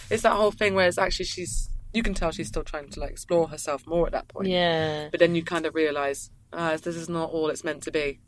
it's 0.10 0.24
that 0.24 0.34
whole 0.34 0.52
thing 0.52 0.76
where 0.76 0.88
it's 0.88 1.00
actually 1.00 1.26
she's 1.26 1.70
you 1.96 2.04
can 2.04 2.14
tell 2.14 2.32
she's 2.32 2.48
still 2.48 2.64
trying 2.64 2.90
to 2.90 3.00
like 3.00 3.12
explore 3.12 3.48
herself 3.48 3.88
more 3.88 4.06
at 4.06 4.12
that 4.14 4.28
point. 4.28 4.48
Yeah. 4.48 5.10
But 5.12 5.20
then 5.20 5.34
you 5.36 5.44
kind 5.44 5.66
of 5.66 5.74
realise, 5.76 6.30
ah, 6.54 6.72
this 6.82 6.96
is 6.96 7.10
not 7.10 7.32
all 7.32 7.50
it's 7.50 7.64
meant 7.64 7.84
to 7.84 7.92
be. 7.92 8.20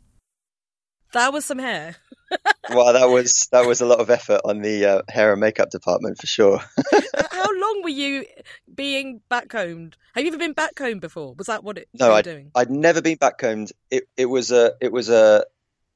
That 1.12 1.32
was 1.32 1.44
some 1.44 1.58
hair. 1.58 1.96
Well, 2.70 2.92
that 2.92 3.06
was 3.08 3.48
that 3.52 3.66
was 3.66 3.80
a 3.80 3.86
lot 3.86 3.98
of 4.00 4.10
effort 4.10 4.42
on 4.44 4.60
the 4.60 4.84
uh, 4.84 5.02
hair 5.08 5.32
and 5.32 5.40
makeup 5.40 5.70
department 5.70 6.18
for 6.18 6.26
sure. 6.26 6.58
How 6.58 7.46
long 7.58 7.80
were 7.82 7.88
you 7.88 8.26
being 8.74 9.22
backcombed? 9.30 9.94
Have 10.14 10.22
you 10.22 10.28
ever 10.28 10.36
been 10.36 10.52
backcombed 10.54 11.00
before? 11.00 11.32
Was 11.32 11.46
that 11.46 11.64
what 11.64 11.78
it 11.78 11.88
No, 11.98 12.04
you 12.08 12.12
were 12.12 12.18
I- 12.18 12.22
doing? 12.22 12.50
I'd 12.54 12.70
never 12.70 13.00
been 13.00 13.16
backcombed. 13.16 13.72
It 13.90 14.04
it 14.18 14.26
was 14.26 14.50
a 14.52 14.74
it 14.82 14.92
was 14.92 15.08
a 15.08 15.46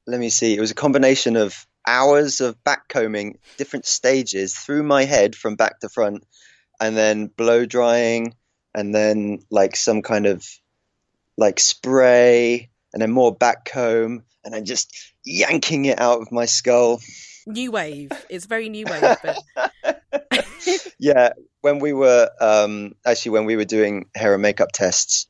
let 0.07 0.19
me 0.19 0.29
see. 0.29 0.55
It 0.55 0.59
was 0.59 0.71
a 0.71 0.75
combination 0.75 1.35
of 1.35 1.67
hours 1.87 2.41
of 2.41 2.55
backcombing, 2.63 3.35
different 3.57 3.85
stages 3.85 4.55
through 4.55 4.81
my 4.81 5.03
head 5.05 5.35
from 5.35 5.55
back 5.55 5.79
to 5.81 5.89
front, 5.89 6.23
and 6.79 6.95
then 6.95 7.27
blow 7.27 7.65
drying, 7.65 8.35
and 8.73 8.93
then 8.93 9.39
like 9.49 9.75
some 9.75 10.01
kind 10.01 10.25
of 10.25 10.47
like 11.37 11.59
spray, 11.59 12.69
and 12.93 13.01
then 13.01 13.11
more 13.11 13.33
back 13.33 13.65
comb 13.65 14.23
and 14.43 14.53
then 14.53 14.65
just 14.65 15.13
yanking 15.25 15.85
it 15.85 15.99
out 15.99 16.21
of 16.21 16.31
my 16.31 16.45
skull. 16.45 17.01
New 17.45 17.71
wave. 17.71 18.11
It's 18.29 18.45
very 18.45 18.69
new 18.69 18.85
wave, 18.89 19.17
but 19.23 20.03
yeah, 20.99 21.29
when 21.61 21.79
we 21.79 21.93
were 21.93 22.29
um, 22.39 22.95
actually 23.05 23.31
when 23.31 23.45
we 23.45 23.55
were 23.55 23.65
doing 23.65 24.05
hair 24.15 24.33
and 24.33 24.41
makeup 24.41 24.69
tests, 24.73 25.27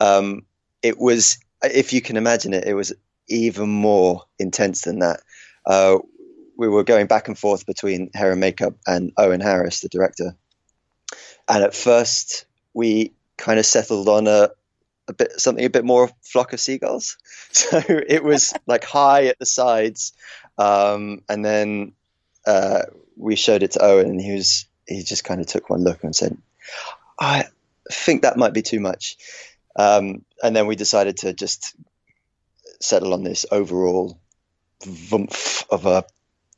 um, 0.00 0.42
it 0.82 0.98
was 0.98 1.38
if 1.62 1.92
you 1.92 2.00
can 2.00 2.16
imagine 2.16 2.54
it, 2.54 2.64
it 2.66 2.74
was 2.74 2.92
even 3.28 3.68
more 3.68 4.24
intense 4.38 4.82
than 4.82 5.00
that. 5.00 5.20
Uh, 5.66 5.98
we 6.56 6.68
were 6.68 6.84
going 6.84 7.06
back 7.06 7.28
and 7.28 7.38
forth 7.38 7.66
between 7.66 8.10
hair 8.14 8.32
and 8.32 8.40
makeup 8.40 8.74
and 8.86 9.12
Owen 9.16 9.40
Harris, 9.40 9.80
the 9.80 9.88
director, 9.88 10.36
and 11.50 11.64
at 11.64 11.74
first 11.74 12.46
we 12.72 13.12
kind 13.36 13.58
of 13.58 13.66
settled 13.66 14.08
on 14.08 14.26
a. 14.26 14.50
A 15.08 15.12
bit 15.12 15.40
something 15.40 15.64
a 15.64 15.70
bit 15.70 15.84
more 15.84 16.08
flock 16.22 16.52
of 16.52 16.60
seagulls, 16.60 17.16
so 17.50 17.82
it 17.88 18.22
was 18.22 18.54
like 18.68 18.84
high 18.84 19.26
at 19.26 19.40
the 19.40 19.46
sides, 19.46 20.12
um, 20.56 21.22
and 21.28 21.44
then 21.44 21.94
uh, 22.46 22.82
we 23.16 23.34
showed 23.34 23.64
it 23.64 23.72
to 23.72 23.84
Owen, 23.84 24.06
and 24.06 24.20
he 24.20 24.34
was 24.34 24.66
he 24.86 25.02
just 25.02 25.24
kind 25.24 25.40
of 25.40 25.48
took 25.48 25.68
one 25.68 25.82
look 25.82 26.04
and 26.04 26.14
said, 26.14 26.36
"I 27.18 27.46
think 27.90 28.22
that 28.22 28.36
might 28.36 28.52
be 28.52 28.62
too 28.62 28.78
much." 28.78 29.16
Um, 29.74 30.24
and 30.42 30.54
then 30.54 30.68
we 30.68 30.76
decided 30.76 31.16
to 31.18 31.32
just 31.32 31.74
settle 32.80 33.12
on 33.12 33.24
this 33.24 33.46
overall 33.50 34.18
of 35.70 35.86
a 35.86 36.04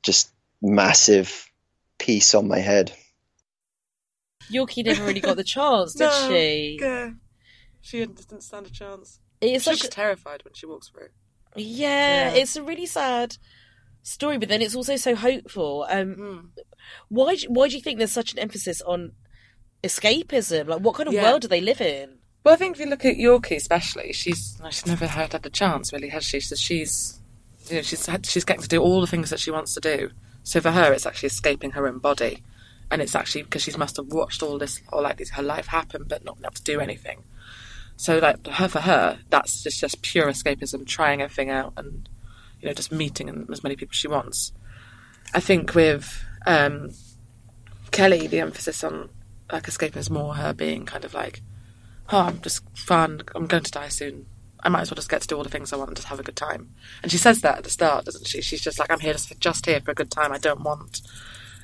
just 0.03 0.31
massive 0.61 1.51
piece 1.99 2.35
on 2.35 2.49
my 2.49 2.59
head. 2.59 2.93
Yorkie 4.51 4.85
never 4.85 5.05
really 5.05 5.21
got 5.21 5.37
the 5.37 5.45
chance, 5.57 5.95
did 5.95 6.05
No, 6.05 6.29
she? 6.29 6.79
Yeah. 6.81 7.11
She 7.81 7.99
didn't 7.99 8.43
stand 8.43 8.67
a 8.67 8.71
chance. 8.71 9.21
It's 9.41 9.65
She 9.65 9.77
such 9.77 9.91
terrified 9.91 10.45
when 10.45 10.55
she 10.55 10.67
walks 10.67 10.89
through. 10.89 11.09
yeah, 11.57 12.33
Yeah. 12.33 12.41
it's 12.41 12.55
a 12.57 12.63
really 12.63 12.87
sad 12.87 13.37
story, 14.03 14.39
but 14.39 14.49
then 14.49 14.63
it's 14.63 14.75
also 14.77 14.97
so 14.97 15.15
hopeful. 15.17 15.87
Um, 15.91 16.15
Mm. 16.17 16.63
why 17.09 17.37
do, 17.37 17.47
why 17.49 17.69
do 17.69 17.75
you 17.77 17.83
think 17.83 17.99
there's 17.99 18.13
such 18.13 18.33
an 18.33 18.39
emphasis 18.39 18.81
on 18.83 19.13
escapism? 19.83 20.69
Like, 20.69 20.81
what 20.81 20.95
kind 20.95 21.09
of 21.09 21.15
Yeah. 21.15 21.25
world 21.25 21.43
do 21.43 21.49
they 21.49 21.61
live 21.61 21.81
in? 21.81 22.19
Well, 22.45 22.55
I 22.55 22.57
think 22.57 22.77
if 22.77 22.81
you 22.81 22.87
look 22.91 23.05
at 23.05 23.17
Yorkie, 23.17 23.57
especially, 23.57 24.13
she's 24.13 24.59
no, 24.61 24.71
she's 24.71 24.87
never 24.87 25.07
had, 25.07 25.33
had 25.33 25.47
a 25.47 25.51
chance, 25.51 25.93
really, 25.93 26.09
has 26.09 26.25
she? 26.25 26.41
So 26.41 26.57
she's, 26.57 27.21
you 27.69 27.77
know, 27.77 27.83
she's 27.83 28.07
had, 28.07 28.27
she's 28.27 28.45
getting 28.45 28.63
to 28.63 28.69
do 28.69 28.83
all 28.83 29.01
the 29.01 29.07
things 29.07 29.31
that 29.31 29.39
she 29.41 29.51
wants 29.53 29.75
to 29.75 29.81
do. 29.81 30.11
So 30.43 30.61
for 30.61 30.73
her, 30.73 30.93
it's 30.93 31.07
actually 31.07 31.29
escaping 31.29 31.71
her 31.73 31.87
own 31.87 31.99
body, 31.99 32.43
and 32.91 33.01
it's 33.01 33.15
actually 33.15 33.43
because 33.43 33.63
she 33.63 33.77
must 33.77 33.97
have 33.97 34.07
watched 34.07 34.43
all 34.43 34.59
this, 34.59 34.81
or 34.93 35.03
like 35.03 35.17
this, 35.17 35.31
her 35.31 35.43
life 35.43 35.67
happen, 35.67 36.05
but 36.07 36.25
not 36.25 36.37
been 36.37 36.47
able 36.47 36.55
to 36.55 36.63
do 36.63 36.81
anything. 36.81 37.25
So 37.97 38.19
like 38.19 38.47
her, 38.47 38.69
for 38.69 38.81
her, 38.81 39.19
that's 39.31 39.63
just 39.63 39.81
just 39.81 40.03
pure 40.03 40.27
escapism, 40.27 40.87
trying 40.87 41.23
everything 41.23 41.51
out, 41.51 41.73
and 41.77 42.09
you 42.61 42.69
know, 42.69 42.75
just 42.75 42.93
meeting 42.93 43.47
as 43.51 43.63
many 43.63 43.77
people 43.77 43.93
she 43.93 44.09
wants. 44.09 44.53
I 45.35 45.41
think 45.41 45.75
with 45.75 46.25
um, 46.47 46.91
Kelly, 47.91 48.27
the 48.27 48.41
emphasis 48.41 48.83
on 48.85 49.11
like 49.51 49.69
escaping 49.69 50.01
is 50.01 50.11
more 50.11 50.35
her 50.35 50.53
being 50.53 50.87
kind 50.87 51.05
of 51.05 51.15
like 51.15 51.43
oh, 52.13 52.19
I'm 52.19 52.41
just 52.41 52.65
fun. 52.77 53.23
I'm 53.35 53.47
going 53.47 53.63
to 53.63 53.71
die 53.71 53.89
soon. 53.89 54.27
I 54.63 54.69
might 54.69 54.83
as 54.83 54.91
well 54.91 54.97
just 54.97 55.09
get 55.09 55.23
to 55.23 55.29
do 55.29 55.37
all 55.37 55.43
the 55.43 55.51
things 55.51 55.73
I 55.73 55.77
want 55.77 55.91
and 55.91 55.97
just 55.97 56.09
have 56.09 56.21
a 56.21 56.25
good 56.25 56.37
time. 56.37 56.73
And 57.03 57.11
she 57.11 57.19
says 57.19 57.41
that 57.41 57.59
at 57.59 57.65
the 57.65 57.71
start, 57.71 58.05
doesn't 58.05 58.29
she? 58.29 58.41
She's 58.41 58.61
just 58.61 58.79
like, 58.79 58.91
I'm 58.91 59.01
here 59.01 59.13
just, 59.13 59.37
just 59.41 59.67
here 59.67 59.81
for 59.81 59.91
a 59.91 59.95
good 59.95 60.11
time. 60.11 60.33
I 60.33 60.39
don't 60.39 60.63
want 60.63 61.01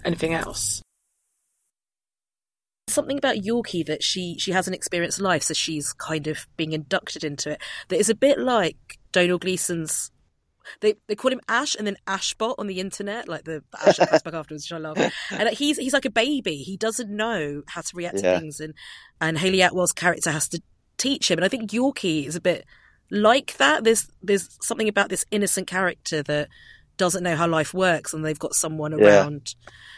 anything 0.05 0.35
else. 0.35 0.83
Something 2.99 3.19
about 3.19 3.37
Yorkie 3.37 3.87
that 3.87 4.03
she 4.03 4.37
she 4.39 4.51
has 4.53 4.67
an 4.67 4.75
experienced 4.75 5.21
life, 5.21 5.43
so 5.45 5.55
she's 5.55 5.93
kind 5.93 6.27
of 6.27 6.47
being 6.57 6.73
inducted 6.73 7.23
into 7.23 7.51
it. 7.53 7.63
That 7.89 7.99
is 8.01 8.11
a 8.11 8.15
bit 8.15 8.39
like 8.39 8.77
Donald 9.13 9.43
Gleeson's. 9.43 10.11
They 10.81 10.95
they 11.07 11.15
call 11.15 11.33
him 11.33 11.41
Ash 11.49 11.75
and 11.77 11.87
then 11.87 11.97
Ashbot 12.07 12.57
on 12.59 12.67
the 12.67 12.81
internet, 12.81 13.29
like 13.29 13.45
the, 13.45 13.63
the 13.73 13.89
Ash 13.89 13.97
comes 13.99 14.23
back 14.23 14.35
afterwards, 14.41 14.65
which 14.65 14.73
I 14.73 14.79
love. 14.79 14.99
And 14.99 15.45
like, 15.45 15.57
he's 15.57 15.79
he's 15.79 15.93
like 15.93 16.05
a 16.05 16.11
baby. 16.11 16.57
He 16.57 16.77
doesn't 16.77 17.09
know 17.09 17.63
how 17.69 17.81
to 17.83 17.97
react 17.97 18.17
Yeah. 18.23 18.35
to 18.35 18.41
things, 18.41 18.59
and 18.61 18.75
and 19.21 19.39
Hayley 19.39 19.59
Atwell's 19.63 19.93
character 19.93 20.31
has 20.31 20.49
to 20.49 20.61
teach 20.97 21.31
him. 21.31 21.39
And 21.39 21.45
I 21.45 21.49
think 21.49 21.71
Yorkie 21.71 22.27
is 22.27 22.35
a 22.37 22.41
bit 22.41 22.65
like 23.11 23.57
that. 23.59 23.85
There's 23.85 24.09
there's 24.23 24.59
something 24.61 24.89
about 24.89 25.09
this 25.09 25.25
innocent 25.31 25.69
character 25.69 26.23
that 26.25 26.49
doesn't 26.99 27.23
know 27.25 27.35
how 27.37 27.47
life 27.49 27.73
works, 27.73 28.13
and 28.13 28.25
they've 28.25 28.39
got 28.39 28.55
someone 28.55 28.93
Yeah. 28.93 29.23
around 29.23 29.55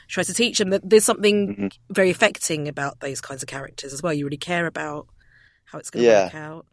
tries 0.08 0.28
to 0.28 0.34
teach 0.34 0.58
them. 0.58 0.70
That 0.70 0.88
there's 0.88 1.04
something 1.04 1.56
Mhm. 1.56 1.72
very 1.90 2.10
affecting 2.10 2.68
about 2.68 3.00
those 3.00 3.20
kinds 3.20 3.42
of 3.42 3.48
characters 3.48 3.92
as 3.92 4.02
well. 4.02 4.12
You 4.12 4.24
really 4.26 4.36
care 4.36 4.66
about 4.66 5.08
how 5.64 5.78
it's 5.78 5.90
going 5.90 6.04
to 6.04 6.10
Yeah. 6.10 6.24
work 6.24 6.34
out. 6.34 6.66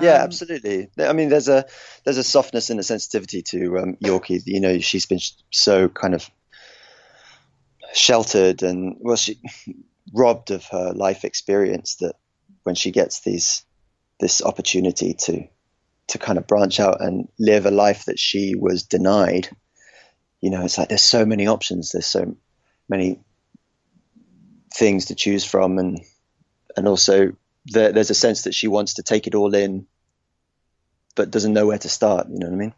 Yeah, 0.00 0.14
Um, 0.16 0.22
absolutely. 0.22 0.88
I 0.98 1.12
mean, 1.12 1.28
there's 1.28 1.48
a 1.48 1.66
there's 2.04 2.18
a 2.18 2.24
softness 2.24 2.68
and 2.70 2.80
a 2.80 2.82
sensitivity 2.82 3.42
to 3.42 3.78
um, 3.78 3.96
Yorkie. 4.02 4.42
You 4.44 4.60
know, 4.60 4.78
she's 4.80 5.06
been 5.06 5.18
sh- 5.18 5.32
so 5.52 5.88
kind 5.88 6.14
of 6.14 6.28
sheltered, 7.92 8.62
and 8.62 8.96
well, 9.00 9.16
she 9.16 9.40
robbed 10.12 10.50
of 10.50 10.64
her 10.66 10.92
life 10.92 11.24
experience 11.24 11.96
that 11.96 12.14
when 12.64 12.74
she 12.74 12.90
gets 12.90 13.20
these 13.20 13.64
this 14.20 14.42
opportunity 14.42 15.14
to 15.14 15.44
to 16.08 16.18
kind 16.18 16.38
of 16.38 16.46
branch 16.46 16.80
out 16.80 17.00
and 17.00 17.28
live 17.38 17.64
a 17.66 17.70
life 17.70 18.04
that 18.04 18.18
she 18.18 18.54
was 18.54 18.82
denied 18.82 19.48
you 20.44 20.50
know 20.50 20.62
it's 20.62 20.76
like 20.76 20.90
there's 20.90 21.00
so 21.00 21.24
many 21.24 21.46
options 21.46 21.90
there's 21.92 22.06
so 22.06 22.36
many 22.86 23.18
things 24.74 25.06
to 25.06 25.14
choose 25.14 25.42
from 25.42 25.78
and 25.78 26.00
and 26.76 26.86
also 26.86 27.32
there, 27.66 27.92
there's 27.92 28.10
a 28.10 28.14
sense 28.14 28.42
that 28.42 28.54
she 28.54 28.68
wants 28.68 28.94
to 28.94 29.02
take 29.02 29.26
it 29.26 29.34
all 29.34 29.54
in 29.54 29.86
but 31.14 31.30
doesn't 31.30 31.54
know 31.54 31.66
where 31.66 31.78
to 31.78 31.88
start 31.88 32.26
you 32.28 32.38
know 32.38 32.46
what 32.48 32.52
i 32.52 32.56
mean 32.56 32.74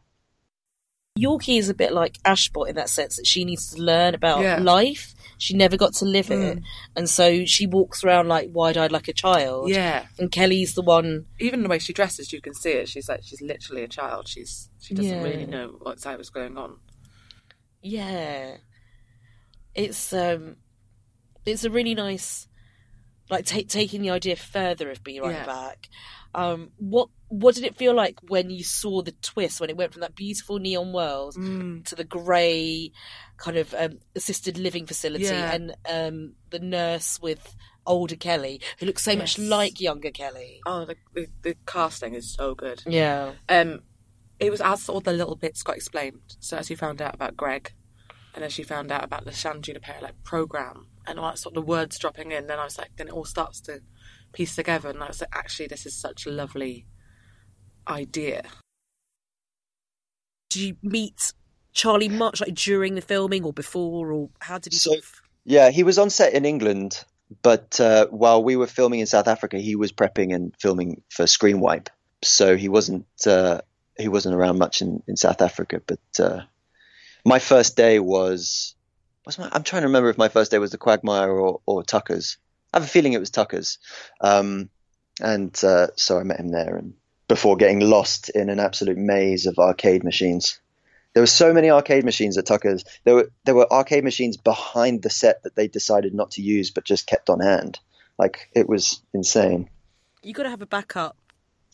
Yorkie 1.19 1.59
is 1.59 1.71
a 1.71 1.75
bit 1.75 1.95
like 1.95 2.19
Ashbot 2.25 2.69
in 2.69 2.77
that 2.77 2.91
sense 2.91 3.17
that 3.17 3.27
she 3.27 3.47
needs 3.47 3.73
to 3.73 3.81
learn 3.81 4.15
about 4.15 4.43
Yeah. 4.43 4.59
life. 4.59 5.15
She 5.39 5.55
never 5.57 5.79
got 5.79 5.95
to 5.95 6.05
live 6.05 6.31
it, 6.31 6.59
mm. 6.59 6.63
and 6.95 7.09
so 7.09 7.47
she 7.47 7.67
walks 7.67 8.05
around 8.05 8.29
like 8.29 8.51
wide-eyed 8.53 8.93
like 8.93 9.09
a 9.09 9.15
child. 9.15 9.71
Yeah. 9.71 10.05
and 10.19 10.31
Kelly's 10.31 10.75
the 10.75 10.83
one. 10.83 11.25
Even 11.41 11.63
the 11.63 11.71
way 11.71 11.79
she 11.79 11.95
dresses, 11.95 12.35
you 12.35 12.43
can 12.43 12.53
see 12.53 12.73
it. 12.73 12.91
She's 12.91 13.09
like 13.09 13.21
she's 13.25 13.41
literally 13.41 13.83
a 13.83 13.89
child. 13.89 14.29
She's 14.29 14.69
she 14.79 14.93
doesn't 14.93 15.11
Yeah. 15.11 15.23
really 15.23 15.47
know 15.47 15.79
what's 15.81 16.05
what's 16.05 16.29
going 16.29 16.59
on. 16.59 16.77
Yeah, 17.87 18.57
it's 19.75 20.13
um, 20.13 20.57
it's 21.45 21.65
a 21.65 21.71
really 21.71 21.95
nice, 21.95 22.49
like 23.31 23.47
ta 23.47 23.61
taking 23.69 24.03
the 24.03 24.11
idea 24.11 24.37
further 24.37 24.91
of 24.91 25.05
Be 25.05 25.21
Right 25.21 25.33
Yeah. 25.35 25.47
Back. 25.47 25.89
Um, 26.35 26.71
what 26.79 27.09
what 27.29 27.55
did 27.55 27.65
it 27.65 27.77
feel 27.77 27.95
like 27.95 28.19
when 28.29 28.51
you 28.51 28.63
saw 28.63 29.03
the 29.03 29.13
twist 29.23 29.61
when 29.61 29.71
it 29.71 29.77
went 29.77 29.93
from 29.93 30.01
that 30.03 30.15
beautiful 30.15 30.59
neon 30.59 30.93
world 30.93 31.35
Mm. 31.35 31.85
to 31.87 31.95
the 31.95 32.05
grey 32.05 32.93
kind 33.37 33.57
of 33.57 33.75
um, 33.75 33.99
assisted 34.15 34.59
living 34.59 34.87
facility 34.87 35.25
Yeah. 35.25 35.53
and 35.55 35.75
um, 35.89 36.35
the 36.51 36.59
nurse 36.61 37.19
with 37.21 37.57
older 37.87 38.17
Kelly 38.17 38.61
who 38.79 38.87
looks 38.87 39.03
so 39.03 39.17
much 39.17 39.39
like 39.39 39.81
younger 39.81 40.11
Kelly. 40.11 40.61
Oh, 40.67 40.85
the, 40.85 40.97
the 41.15 41.27
the 41.43 41.57
casting 41.67 42.15
is 42.15 42.33
so 42.35 42.55
good. 42.55 42.83
Yeah. 42.87 43.33
Um, 43.49 43.81
it 44.39 44.51
was 44.51 44.61
as 44.61 44.89
all 44.89 45.01
the 45.01 45.13
little 45.13 45.37
bits 45.37 45.63
got 45.63 45.77
explained. 45.77 46.37
So 46.41 46.57
as 46.57 46.71
you 46.71 46.77
found 46.77 47.01
out 47.01 47.15
about 47.15 47.37
Greg, 47.37 47.73
and 48.35 48.45
as 48.45 48.59
you 48.59 48.65
found 48.65 48.93
out 48.93 49.05
about 49.05 49.25
the 49.25 49.33
San 49.33 49.63
Junipero 49.63 50.03
like 50.03 50.23
program, 50.23 50.89
and 51.07 51.19
all 51.19 51.31
that 51.31 51.39
sort 51.39 51.57
of 51.57 51.67
words 51.67 51.99
dropping 51.99 52.33
in, 52.33 52.47
then 52.47 52.59
I 52.59 52.65
was 52.65 52.79
like, 52.79 52.91
then 52.97 53.09
it 53.09 53.13
all 53.13 53.25
starts 53.25 53.61
to 53.63 53.81
piece 54.33 54.57
together, 54.57 54.91
and 54.91 55.03
I 55.03 55.09
was 55.09 55.21
like, 55.21 55.35
actually, 55.35 55.69
this 55.69 55.87
is 55.87 55.95
such 55.95 56.27
a 56.27 56.31
lovely 56.31 56.87
idea. 57.89 58.43
Did 60.51 60.63
you 60.63 60.77
meet 60.83 61.33
Charlie 61.73 62.09
much 62.09 62.41
like 62.41 62.55
during 62.55 62.95
the 62.95 63.01
filming 63.01 63.45
or 63.45 63.53
before 63.53 64.13
or 64.13 64.31
how 64.41 64.59
did 64.59 64.73
he 64.73 64.79
So- 64.79 64.91
sort 64.91 65.03
of... 65.03 65.13
Yeah, 65.45 65.71
he 65.71 65.85
was 65.85 65.97
on 65.97 66.11
set 66.11 66.35
in 66.35 66.45
England, 66.45 67.05
but 67.43 67.79
uh, 67.79 68.09
while 68.09 68.43
we 68.43 68.57
were 68.57 68.67
filming 68.67 68.99
in 68.99 69.07
South 69.07 69.29
Africa, 69.29 69.59
he 69.59 69.77
was 69.77 69.93
prepping 69.93 70.35
and 70.35 70.53
filming 70.59 71.03
for 71.09 71.25
Screenwipe. 71.27 71.87
So 72.25 72.57
he 72.57 72.69
wasn't 72.69 73.07
uh, 73.27 73.61
he 73.99 74.09
wasn't 74.09 74.35
around 74.35 74.59
much 74.59 74.83
in, 74.83 75.03
in 75.07 75.17
South 75.17 75.41
Africa. 75.43 75.81
But 75.87 76.21
uh, 76.21 76.43
my 77.25 77.39
first 77.39 77.77
day 77.77 77.99
was 77.99 78.75
was 79.25 79.39
my, 79.39 79.49
I'm 79.51 79.63
trying 79.63 79.83
to 79.83 79.89
remember 79.89 80.11
if 80.11 80.19
my 80.19 80.29
first 80.29 80.51
day 80.51 80.59
was 80.59 80.71
the 80.71 80.79
Quagmire 80.79 81.31
or, 81.31 81.61
or 81.67 81.83
Tucker's. 81.83 82.37
I 82.73 82.79
have 82.79 82.85
a 82.85 82.89
feeling 82.89 83.13
it 83.13 83.21
was 83.21 83.31
Tucker's, 83.31 83.79
um, 84.21 84.69
and 85.21 85.59
uh, 85.65 85.89
so 85.97 86.19
I 86.19 86.23
met 86.23 86.41
him 86.41 86.51
there. 86.51 86.77
And 86.77 86.95
before 87.29 87.57
getting 87.57 87.81
lost 87.81 88.29
in 88.29 88.51
an 88.51 88.61
absolute 88.61 88.99
maze 88.99 89.47
of 89.47 89.59
arcade 89.59 90.05
machines. 90.05 90.61
There 91.15 91.23
were 91.23 91.27
so 91.27 91.55
many 91.55 91.71
arcade 91.71 92.05
machines 92.05 92.37
at 92.37 92.45
Tucker's. 92.45 92.85
There 93.05 93.15
were 93.15 93.31
there 93.45 93.55
were 93.55 93.73
arcade 93.73 94.05
machines 94.05 94.37
behind 94.37 95.03
the 95.03 95.11
set 95.11 95.43
that 95.45 95.55
they 95.55 95.67
decided 95.67 96.15
not 96.15 96.33
to 96.33 96.43
use, 96.43 96.71
but 96.71 96.85
just 96.85 97.07
kept 97.07 97.31
on 97.31 97.41
hand. 97.41 97.81
Like 98.19 98.51
it 98.55 98.69
was 98.69 99.01
insane. 99.15 99.71
You 100.23 100.35
got 100.35 100.43
to 100.43 100.51
have 100.51 100.63
a 100.63 100.67
backup 100.67 101.17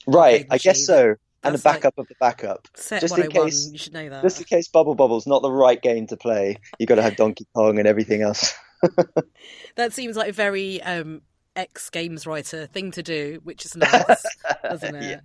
Right, 0.07 0.47
I 0.51 0.59
guess 0.59 0.85
so. 0.85 1.17
And 1.45 1.55
a 1.55 1.59
That's 1.59 1.65
like- 1.65 1.75
backup 1.83 1.99
of 1.99 2.07
the 2.09 2.15
backup, 2.21 2.69
Just 2.77 3.19
in 3.19 3.29
case- 3.31 3.69
you 3.73 3.79
should 3.79 3.93
know 3.93 4.09
that. 4.09 4.23
just 4.23 4.39
in 4.39 4.45
case 4.45 4.69
Bubble 4.69 4.95
Bobble's 4.95 5.27
not 5.27 5.43
the 5.43 5.51
right 5.51 5.81
game 5.83 6.07
to 6.09 6.17
play. 6.17 6.57
You've 6.79 6.89
got 6.89 6.95
to 6.97 7.03
have 7.03 7.17
Donkey 7.17 7.47
Kong 7.55 7.79
and 7.79 7.89
everything 7.89 8.23
else. 8.23 8.55
That 9.77 9.93
seems 9.93 10.17
like 10.17 10.29
a 10.29 10.33
very 10.33 10.83
um, 10.83 11.23
ex 11.57 11.89
games 11.91 12.27
writer 12.27 12.67
thing 12.67 12.91
to 12.93 13.03
do, 13.03 13.41
which 13.45 13.65
is 13.65 13.75
nice, 13.77 14.25
doesn't 14.63 14.95
it? 14.97 15.21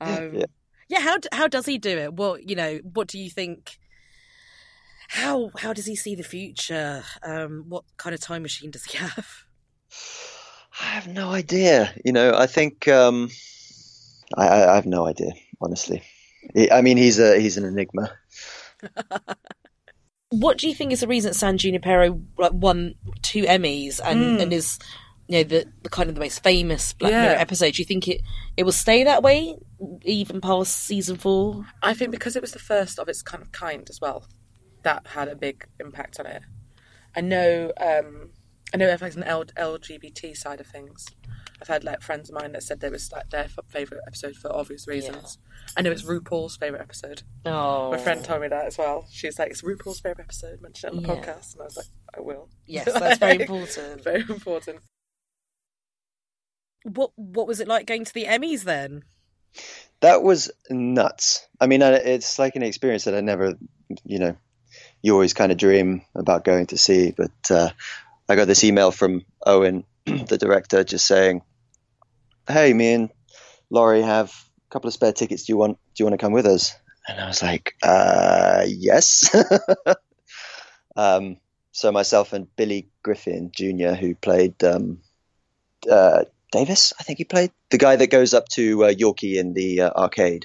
Um, 0.00 0.34
Yeah. 0.34 0.44
yeah. 0.88 1.00
How 1.00 1.16
how 1.30 1.46
does 1.48 1.66
he 1.66 1.78
do 1.78 1.96
it? 1.98 2.14
What 2.14 2.48
you 2.48 2.56
know? 2.56 2.78
What 2.82 3.06
do 3.08 3.18
you 3.18 3.30
think? 3.30 3.78
How 5.08 5.50
how 5.58 5.72
does 5.72 5.86
he 5.86 5.94
see 5.94 6.14
the 6.14 6.22
future? 6.22 7.04
Um, 7.22 7.64
what 7.68 7.84
kind 7.96 8.14
of 8.14 8.20
time 8.20 8.42
machine 8.42 8.70
does 8.70 8.84
he 8.84 8.98
have? 9.06 9.28
I 10.80 10.84
have 10.84 11.06
no 11.08 11.30
idea. 11.30 11.94
You 12.04 12.12
know, 12.12 12.32
I 12.34 12.46
think 12.46 12.88
um, 12.88 13.30
I 14.36 14.48
I 14.64 14.74
have 14.74 14.86
no 14.86 15.06
idea. 15.06 15.32
Honestly, 15.62 16.02
I 16.70 16.82
mean, 16.82 16.96
he's 16.96 17.18
a 17.18 17.38
he's 17.38 17.56
an 17.56 17.64
enigma. 17.64 18.12
What 20.30 20.56
do 20.56 20.66
you 20.66 20.74
think 20.74 20.92
is 20.92 21.00
the 21.00 21.06
reason 21.06 21.30
that 21.30 21.34
San 21.34 21.58
Junipero 21.58 22.18
like 22.38 22.52
won 22.54 22.94
two 23.20 23.42
Emmys 23.42 24.00
and, 24.02 24.40
and 24.40 24.50
is 24.50 24.78
you 25.28 25.36
know 25.38 25.44
the, 25.44 25.66
the 25.82 25.90
kind 25.90 26.08
of 26.08 26.14
the 26.14 26.22
most 26.22 26.42
famous 26.42 26.94
Black 26.94 27.12
Yeah. 27.12 27.22
Mirror 27.22 27.36
episode? 27.38 27.74
Do 27.74 27.82
you 27.82 27.86
think 27.86 28.08
it 28.08 28.22
it 28.56 28.62
will 28.64 28.72
stay 28.72 29.04
that 29.04 29.22
way 29.22 29.58
even 30.04 30.40
past 30.40 30.84
season 30.84 31.18
four? 31.18 31.66
I 31.82 31.92
think 31.92 32.12
because 32.12 32.34
it 32.34 32.40
was 32.40 32.52
the 32.52 32.58
first 32.58 32.98
of 32.98 33.10
its 33.10 33.22
kind 33.22 33.42
of 33.42 33.52
kind 33.52 33.86
as 33.90 34.00
well, 34.00 34.26
that 34.84 35.06
had 35.08 35.28
a 35.28 35.36
big 35.36 35.66
impact 35.78 36.18
on 36.18 36.24
it. 36.24 36.42
I 37.14 37.20
know, 37.20 37.70
um, 37.78 38.30
I 38.72 38.78
know 38.78 38.88
if 38.88 39.02
like 39.02 39.14
an 39.14 39.24
L- 39.24 39.44
LGBT 39.44 40.34
side 40.34 40.60
of 40.60 40.66
things. 40.66 41.04
I've 41.62 41.68
had 41.68 41.84
like 41.84 42.02
friends 42.02 42.28
of 42.28 42.34
mine 42.34 42.52
that 42.52 42.62
said 42.64 42.80
they 42.80 42.90
was 42.90 43.10
like 43.12 43.30
their 43.30 43.44
f- 43.44 43.58
favorite 43.68 44.00
episode 44.06 44.34
for 44.34 44.52
obvious 44.52 44.88
reasons. 44.88 45.38
I 45.76 45.82
know 45.82 45.92
it's 45.92 46.02
RuPaul's 46.02 46.56
favorite 46.56 46.82
episode. 46.82 47.22
Oh, 47.46 47.92
My 47.92 47.98
friend 47.98 48.24
told 48.24 48.42
me 48.42 48.48
that 48.48 48.66
as 48.66 48.76
well. 48.76 49.06
She's 49.12 49.38
like, 49.38 49.52
"It's 49.52 49.62
RuPaul's 49.62 50.00
favorite 50.00 50.24
episode." 50.24 50.60
Mention 50.60 50.88
it 50.88 50.96
on 50.96 51.02
the 51.02 51.08
Yeah. 51.08 51.14
podcast, 51.14 51.52
and 51.54 51.62
I 51.62 51.64
was 51.66 51.76
like, 51.76 51.86
"I 52.18 52.20
will." 52.20 52.48
Yes, 52.66 52.86
that's 52.92 53.18
very 53.18 53.40
important. 53.42 54.02
Very 54.02 54.22
important. 54.28 54.80
What 56.84 57.12
what 57.14 57.46
was 57.46 57.60
it 57.60 57.68
like 57.68 57.86
going 57.86 58.04
to 58.04 58.12
the 58.12 58.24
Emmys 58.24 58.64
then? 58.64 59.04
That 60.00 60.22
was 60.24 60.50
nuts. 60.68 61.46
I 61.60 61.68
mean, 61.68 61.80
it's 61.82 62.38
like 62.40 62.56
an 62.56 62.64
experience 62.64 63.04
that 63.04 63.14
I 63.14 63.20
never, 63.20 63.54
you 64.04 64.18
know, 64.18 64.36
you 65.00 65.12
always 65.12 65.32
kind 65.34 65.52
of 65.52 65.58
dream 65.58 66.02
about 66.16 66.44
going 66.44 66.66
to 66.68 66.76
see. 66.78 67.12
But 67.16 67.30
uh, 67.50 67.70
I 68.28 68.34
got 68.34 68.48
this 68.48 68.64
email 68.64 68.90
from 68.90 69.24
Owen, 69.46 69.84
the 70.06 70.38
director, 70.38 70.82
just 70.82 71.06
saying, 71.06 71.42
"Hey, 72.48 72.72
me 72.72 72.92
and 72.92 73.10
Laurie 73.70 74.02
have 74.02 74.30
a 74.30 74.72
couple 74.72 74.88
of 74.88 74.94
spare 74.94 75.12
tickets. 75.12 75.44
Do 75.44 75.52
you 75.52 75.56
want 75.56 75.78
Do 75.94 76.02
you 76.02 76.06
want 76.06 76.18
to 76.18 76.24
come 76.24 76.32
with 76.32 76.46
us?" 76.46 76.74
And 77.08 77.20
I 77.20 77.26
was 77.26 77.42
like, 77.42 77.74
uh, 77.82 78.64
"Yes." 78.66 79.34
um, 80.96 81.38
so 81.72 81.90
myself 81.90 82.32
and 82.32 82.54
Billy 82.54 82.88
Griffin 83.02 83.50
Jr., 83.54 83.94
who 83.94 84.14
played 84.14 84.62
um, 84.62 84.98
uh, 85.90 86.24
Davis, 86.52 86.92
I 87.00 87.02
think 87.02 87.18
he 87.18 87.24
played 87.24 87.50
the 87.70 87.78
guy 87.78 87.96
that 87.96 88.08
goes 88.08 88.34
up 88.34 88.48
to 88.50 88.84
uh, 88.84 88.92
Yorkie 88.92 89.38
in 89.38 89.54
the 89.54 89.82
uh, 89.82 89.90
arcade. 89.90 90.44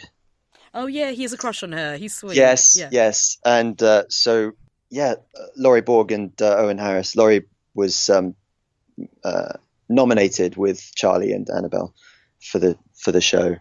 Oh 0.74 0.88
yeah, 0.88 1.12
he 1.12 1.24
has 1.24 1.34
a 1.34 1.38
crush 1.38 1.64
on 1.64 1.74
her. 1.74 1.98
He's 1.98 2.16
sweet. 2.16 2.38
Yes, 2.38 2.78
yeah. 2.80 2.90
yes, 2.92 3.38
and 3.44 3.82
uh, 3.84 4.04
so 4.10 4.54
yeah, 4.90 5.16
uh, 5.38 5.44
Laurie 5.56 5.82
Borg 5.82 6.12
and 6.12 6.42
uh, 6.42 6.56
Owen 6.58 6.78
Harris. 6.78 7.16
Laurie 7.16 7.46
was 7.74 8.10
um, 8.10 8.36
uh, 9.24 9.54
nominated 9.90 10.58
with 10.58 10.92
Charlie 10.96 11.32
and 11.32 11.48
Annabelle 11.50 11.94
for 12.42 12.60
the 12.60 12.78
for 12.96 13.12
the 13.12 13.22
show, 13.22 13.58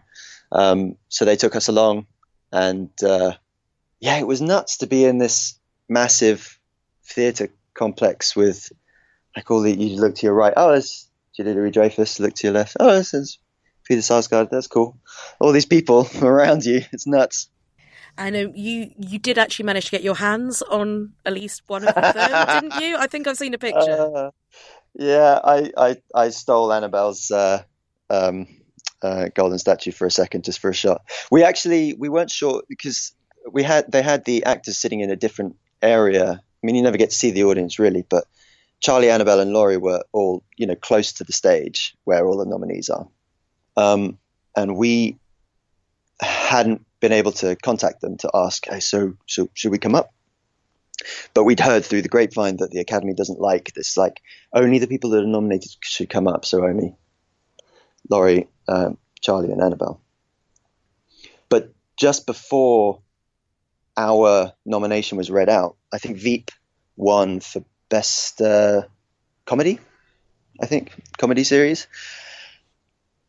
um, 0.51 0.97
so 1.09 1.25
they 1.25 1.35
took 1.35 1.55
us 1.55 1.67
along, 1.67 2.07
and 2.51 2.89
uh, 3.03 3.33
yeah, 3.99 4.17
it 4.17 4.27
was 4.27 4.41
nuts 4.41 4.77
to 4.77 4.87
be 4.87 5.05
in 5.05 5.17
this 5.17 5.59
massive 5.89 6.59
theatre 7.05 7.49
complex 7.73 8.35
with 8.35 8.71
like 9.35 9.49
all 9.51 9.61
the 9.61 9.73
you 9.73 9.99
look 9.99 10.15
to 10.15 10.25
your 10.25 10.33
right, 10.33 10.53
oh, 10.57 10.71
there's 10.71 11.09
Julia 11.35 11.53
Louis 11.53 11.71
Dreyfus. 11.71 12.19
Look 12.19 12.33
to 12.35 12.47
your 12.47 12.53
left, 12.53 12.77
oh, 12.79 12.95
this 12.95 13.13
is 13.13 13.39
Peter 13.83 14.01
Sarsgaard. 14.01 14.49
That's 14.49 14.67
cool. 14.67 14.97
All 15.39 15.51
these 15.51 15.65
people 15.65 16.07
around 16.21 16.65
you, 16.65 16.81
it's 16.91 17.07
nuts. 17.07 17.49
I 18.17 18.31
know 18.31 18.51
you 18.55 18.91
you 18.97 19.19
did 19.19 19.37
actually 19.37 19.65
manage 19.65 19.85
to 19.85 19.91
get 19.91 20.01
your 20.01 20.15
hands 20.15 20.63
on 20.63 21.13
at 21.25 21.33
least 21.33 21.61
one 21.67 21.87
of 21.87 21.93
them, 21.93 22.61
didn't 22.61 22.81
you? 22.81 22.97
I 22.97 23.05
think 23.05 23.27
I've 23.27 23.37
seen 23.37 23.53
a 23.53 23.59
picture. 23.59 24.11
Uh, 24.15 24.31
yeah, 24.97 25.39
I, 25.43 25.71
I, 25.77 25.97
I 26.13 26.29
stole 26.29 26.73
Annabelle's 26.73 27.29
uh, 27.29 27.63
um, 28.09 28.47
uh, 29.01 29.29
golden 29.33 29.59
statue 29.59 29.91
for 29.91 30.07
a 30.07 30.11
second, 30.11 30.43
just 30.43 30.59
for 30.59 30.69
a 30.69 30.73
shot. 30.73 31.03
We 31.29 31.43
actually 31.43 31.93
we 31.93 32.09
weren't 32.09 32.31
sure 32.31 32.63
because 32.67 33.13
we 33.51 33.63
had 33.63 33.91
they 33.91 34.01
had 34.01 34.25
the 34.25 34.45
actors 34.45 34.77
sitting 34.77 35.01
in 35.01 35.11
a 35.11 35.15
different 35.15 35.55
area. 35.81 36.31
I 36.31 36.65
mean, 36.65 36.75
you 36.75 36.81
never 36.81 36.97
get 36.97 37.11
to 37.11 37.15
see 37.15 37.31
the 37.31 37.43
audience 37.43 37.77
really, 37.77 38.03
but 38.09 38.25
Charlie, 38.79 39.11
Annabelle, 39.11 39.39
and 39.39 39.53
Laurie 39.53 39.77
were 39.77 40.03
all 40.11 40.43
you 40.55 40.65
know 40.65 40.75
close 40.75 41.13
to 41.13 41.23
the 41.23 41.33
stage 41.33 41.95
where 42.05 42.25
all 42.25 42.37
the 42.37 42.45
nominees 42.45 42.89
are, 42.89 43.07
um, 43.75 44.17
and 44.55 44.75
we 44.75 45.17
hadn't 46.19 46.83
been 46.99 47.11
able 47.11 47.31
to 47.31 47.55
contact 47.55 48.01
them 48.01 48.17
to 48.17 48.31
ask, 48.33 48.65
hey, 48.67 48.79
so 48.79 49.13
so 49.27 49.47
should 49.53 49.71
we 49.71 49.77
come 49.77 49.93
up? 49.93 50.11
But 51.33 51.43
we'd 51.43 51.59
heard 51.59 51.85
through 51.85 52.01
the 52.01 52.09
grapevine 52.09 52.57
that 52.57 52.71
the 52.71 52.79
Academy 52.79 53.13
doesn't 53.13 53.39
like 53.39 53.73
this. 53.73 53.97
Like 53.97 54.21
only 54.53 54.79
the 54.79 54.87
people 54.87 55.11
that 55.11 55.23
are 55.23 55.27
nominated 55.27 55.71
should 55.81 56.09
come 56.09 56.27
up. 56.27 56.45
So 56.45 56.63
only 56.63 56.95
Laurie, 58.09 58.47
um, 58.67 58.97
Charlie, 59.21 59.51
and 59.51 59.61
Annabelle. 59.61 60.01
But 61.49 61.73
just 61.95 62.25
before 62.25 63.01
our 63.95 64.53
nomination 64.65 65.17
was 65.17 65.31
read 65.31 65.49
out, 65.49 65.75
I 65.91 65.97
think 65.97 66.17
Veep 66.17 66.51
won 66.95 67.39
for 67.39 67.63
best 67.89 68.41
uh, 68.41 68.83
comedy. 69.45 69.79
I 70.59 70.65
think 70.65 70.91
comedy 71.17 71.43
series. 71.43 71.87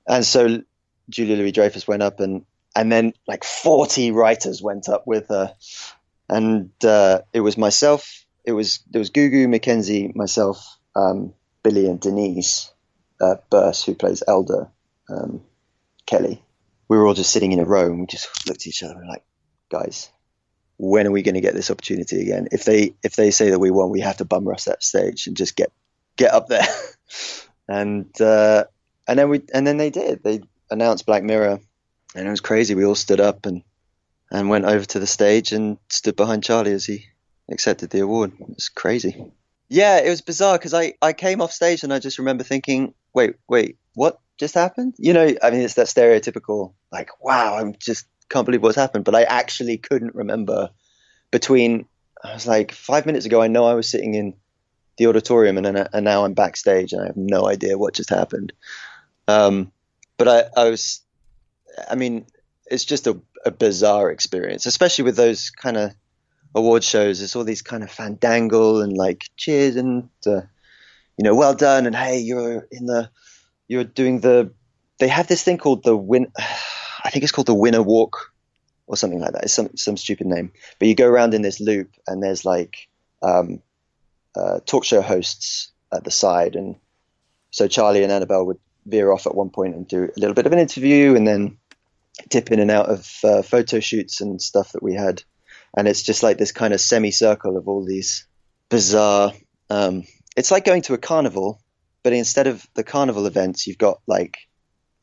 And 0.06 0.25
so 0.25 0.62
Julia 1.10 1.37
Louis 1.37 1.52
Dreyfus 1.52 1.87
went 1.87 2.02
up, 2.02 2.20
and 2.20 2.44
and 2.75 2.90
then 2.90 3.12
like 3.26 3.44
forty 3.44 4.10
writers 4.10 4.62
went 4.62 4.88
up 4.88 5.06
with 5.06 5.28
her, 5.28 5.54
and 6.28 6.70
uh, 6.85 7.20
it 7.32 7.40
was 7.40 7.56
myself. 7.56 8.25
It 8.44 8.52
was 8.52 8.80
there 8.90 9.00
was 9.00 9.11
Gugu, 9.11 9.49
Mackenzie, 9.49 10.12
myself, 10.14 10.78
um, 10.94 11.32
Billy, 11.62 11.87
and 11.87 12.00
Denise 12.00 12.70
uh, 13.20 13.37
Burse, 13.50 13.85
who 13.85 13.94
plays 13.94 14.23
Elder 14.26 14.68
um, 15.08 15.42
Kelly. 16.06 16.42
We 16.88 16.97
were 16.97 17.06
all 17.06 17.14
just 17.14 17.32
sitting 17.32 17.52
in 17.52 17.61
a 17.61 17.64
row, 17.64 17.87
and 17.87 18.00
we 18.00 18.06
just 18.06 18.47
looked 18.47 18.62
at 18.62 18.66
each 18.66 18.82
other 18.82 18.94
and 18.94 19.08
like, 19.08 19.25
guys, 19.70 20.11
when 20.78 21.06
are 21.06 21.11
we 21.11 21.23
going 21.23 21.35
to 21.35 21.40
get 21.40 21.54
this 21.54 21.70
opportunity 21.70 22.23
again? 22.23 22.49
If 22.52 22.64
they 22.64 22.94
if 23.02 23.16
they 23.16 23.30
say 23.30 23.50
that 23.50 23.58
we 23.58 23.70
won, 23.70 23.90
we 23.90 24.00
have 24.00 24.18
to 24.18 24.25
bum 24.25 24.47
rush 24.47 24.64
that 24.64 24.82
stage 24.82 25.26
and 25.26 25.37
just 25.37 25.56
get 25.56 25.73
get 26.16 26.32
up 26.32 26.49
there. 26.49 26.66
and 27.68 28.08
uh, 28.20 28.64
and 29.06 29.18
then 29.18 29.28
we 29.28 29.42
and 29.52 29.66
then 29.66 29.76
they 29.76 29.90
did. 29.90 30.23
They 30.23 30.40
announced 30.70 31.06
Black 31.06 31.23
Mirror, 31.23 31.61
and 32.14 32.26
it 32.26 32.30
was 32.30 32.40
crazy. 32.40 32.75
We 32.75 32.85
all 32.85 32.94
stood 32.94 33.20
up 33.20 33.47
and 33.47 33.62
and 34.30 34.49
went 34.49 34.64
over 34.64 34.85
to 34.85 34.99
the 34.99 35.06
stage 35.06 35.52
and 35.52 35.78
stood 35.88 36.16
behind 36.16 36.44
Charlie 36.44 36.73
as 36.73 36.85
he 36.85 37.06
accepted 37.50 37.90
the 37.90 38.00
award. 38.00 38.32
It 38.38 38.49
was 38.49 38.68
crazy. 38.68 39.32
Yeah, 39.68 39.99
it 39.99 40.08
was 40.08 40.23
bizarre 40.23 40.58
because 40.58 40.75
I 40.75 40.94
I 41.02 41.12
came 41.12 41.40
off 41.40 41.52
stage 41.52 41.82
and 41.82 41.92
I 41.92 41.99
just 41.99 42.18
remember 42.18 42.44
thinking, 42.44 42.94
wait, 43.12 43.37
wait, 43.49 43.78
what 43.94 44.18
just 44.38 44.54
happened? 44.54 44.94
You 44.99 45.12
know, 45.12 45.35
I 45.42 45.50
mean, 45.50 45.61
it's 45.61 45.75
that 45.75 45.87
stereotypical 45.88 46.73
like, 46.90 47.23
wow, 47.23 47.58
I'm 47.58 47.75
just 47.78 48.06
can't 48.28 48.47
believe 48.47 48.62
what's 48.62 48.76
happened. 48.76 49.04
But 49.04 49.14
I 49.14 49.25
actually 49.25 49.78
couldn't 49.78 50.14
remember 50.14 50.70
between. 51.30 51.87
I 52.23 52.35
was 52.35 52.47
like 52.47 52.73
five 52.73 53.06
minutes 53.06 53.26
ago. 53.26 53.40
I 53.40 53.47
know 53.47 53.66
I 53.66 53.75
was 53.75 53.88
sitting 53.88 54.14
in 54.14 54.35
the 54.97 55.06
auditorium, 55.06 55.56
and, 55.56 55.64
then, 55.64 55.88
and 55.92 56.04
now 56.04 56.25
I'm 56.25 56.35
backstage, 56.35 56.92
and 56.92 57.00
I 57.00 57.06
have 57.06 57.16
no 57.16 57.47
idea 57.47 57.78
what 57.78 57.94
just 57.94 58.11
happened. 58.11 58.52
Um, 59.28 59.70
but 60.16 60.26
I, 60.26 60.62
I 60.62 60.68
was, 60.68 61.00
I 61.88 61.94
mean, 61.94 62.26
it's 62.68 62.85
just 62.85 63.06
a, 63.06 63.20
a 63.45 63.50
bizarre 63.50 64.11
experience, 64.11 64.66
especially 64.66 65.04
with 65.04 65.16
those 65.16 65.50
kind 65.50 65.76
of 65.76 65.95
award 66.54 66.85
shows. 66.85 67.21
It's 67.21 67.37
all 67.37 67.45
these 67.45 67.62
kind 67.62 67.83
of 67.83 67.90
fandangle 67.90 68.83
and 68.83 68.97
like 68.97 69.25
cheers 69.37 69.76
and 69.76 70.09
uh, 70.26 70.42
you 71.18 71.25
know, 71.25 71.35
well 71.35 71.54
done, 71.54 71.87
and 71.87 71.97
hey, 71.97 72.21
you're 72.21 72.66
in 72.71 72.87
the, 72.87 73.11
you're 73.66 73.85
doing 73.85 74.21
the. 74.21 74.52
They 74.99 75.09
have 75.09 75.26
this 75.26 75.42
thing 75.42 75.59
called 75.59 75.83
the 75.83 75.97
win. 75.97 76.33
I 77.04 77.11
think 77.11 77.23
it's 77.23 77.33
called 77.33 77.47
the 77.47 77.54
winner 77.54 77.83
walk 77.83 78.33
or 78.87 78.97
something 78.97 79.21
like 79.21 79.33
that. 79.33 79.45
It's 79.45 79.52
some 79.52 79.76
some 79.76 79.97
stupid 79.97 80.28
name. 80.28 80.52
But 80.78 80.88
you 80.88 80.95
go 80.95 81.09
around 81.09 81.35
in 81.35 81.42
this 81.42 81.61
loop, 81.61 81.90
and 82.07 82.23
there's 82.23 82.45
like 82.45 82.88
um, 83.23 83.61
uh, 84.37 84.61
talk 84.64 84.85
show 84.85 85.02
hosts 85.02 85.73
at 85.92 86.04
the 86.04 86.11
side, 86.11 86.54
and 86.54 86.76
so 87.50 87.66
Charlie 87.66 88.04
and 88.04 88.12
Annabelle 88.12 88.47
would 88.47 88.59
veer 88.87 89.11
off 89.11 89.26
at 89.26 89.35
one 89.35 89.50
point 89.50 89.75
and 89.75 89.88
do 89.88 90.04
a 90.04 90.21
little 90.21 90.35
bit 90.35 90.47
of 90.47 90.52
an 90.52 90.61
interview, 90.61 91.16
and 91.16 91.26
then 91.26 91.59
dip 92.28 92.50
in 92.50 92.60
and 92.60 92.70
out 92.70 92.88
of 92.88 93.10
uh, 93.25 93.42
photo 93.42 93.80
shoots 93.80 94.20
and 94.20 94.40
stuff 94.40 94.72
that 94.72 94.82
we 94.82 94.94
had. 94.94 95.22
And 95.76 95.87
it's 95.87 96.02
just 96.02 96.22
like 96.22 96.38
this 96.38 96.52
kind 96.52 96.72
of 96.75 96.80
semicircle 96.80 97.56
of 97.56 97.68
all 97.68 97.84
these 97.84 98.26
bizarre. 98.68 99.32
Um, 99.70 100.04
it's 100.37 100.50
like 100.50 100.64
going 100.64 100.82
to 100.82 100.94
a 100.94 100.98
carnival, 100.98 101.60
but 102.02 102.12
instead 102.12 102.46
of 102.46 102.66
the 102.75 102.84
carnival 102.84 103.26
events, 103.26 103.66
you've 103.66 103.78
got 103.78 104.00
like 104.06 104.38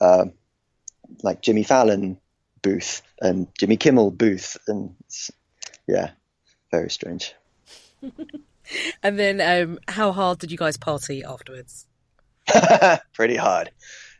uh, 0.01 0.25
like 1.23 1.41
Jimmy 1.41 1.63
Fallon 1.63 2.17
booth 2.61 3.01
and 3.21 3.47
Jimmy 3.57 3.77
Kimmel 3.77 4.11
booth, 4.11 4.57
and 4.67 4.95
yeah, 5.87 6.11
very 6.71 6.89
strange. 6.89 7.33
and 9.03 9.19
then, 9.19 9.41
um, 9.41 9.79
how 9.87 10.11
hard 10.11 10.39
did 10.39 10.51
you 10.51 10.57
guys 10.57 10.77
party 10.77 11.23
afterwards? 11.23 11.85
Pretty 13.13 13.35
hard. 13.35 13.71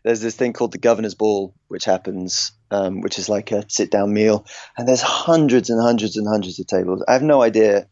There's 0.05 0.21
this 0.21 0.35
thing 0.35 0.53
called 0.53 0.71
the 0.71 0.77
Governor's 0.77 1.15
Ball, 1.15 1.51
which 1.67 1.83
happens, 1.83 2.51
um, 2.69 3.01
which 3.01 3.17
is 3.17 3.27
like 3.27 3.51
a 3.51 3.65
sit-down 3.67 4.13
meal, 4.13 4.45
and 4.77 4.87
there's 4.87 5.01
hundreds 5.01 5.71
and 5.71 5.81
hundreds 5.81 6.15
and 6.15 6.27
hundreds 6.27 6.59
of 6.59 6.67
tables. 6.67 7.03
I 7.07 7.13
have 7.13 7.23
no 7.23 7.41
idea 7.41 7.87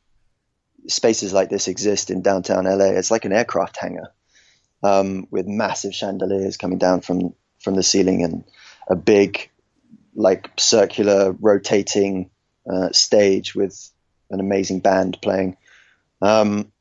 spaces 0.88 1.34
like 1.34 1.50
this 1.50 1.68
exist 1.68 2.12
in 2.12 2.22
downtown 2.22 2.66
LA. 2.66 2.92
It's 2.92 3.10
like 3.10 3.26
an 3.26 3.34
aircraft 3.34 3.78
hangar 3.78 4.14
um, 4.84 5.28
with 5.32 5.48
massive 5.48 5.96
chandeliers 5.96 6.56
coming 6.56 6.78
down 6.78 7.02
from 7.02 7.34
from 7.60 7.74
the 7.74 7.82
ceiling 7.82 8.24
and 8.24 8.44
a 8.88 8.96
big, 8.96 9.50
like 10.14 10.52
circular 10.60 11.32
rotating 11.32 12.30
uh, 12.72 12.92
stage 12.92 13.56
with 13.56 13.90
an 14.30 14.40
amazing 14.40 14.82
band 14.82 15.18
playing. 15.20 15.58
Um, 16.22 16.72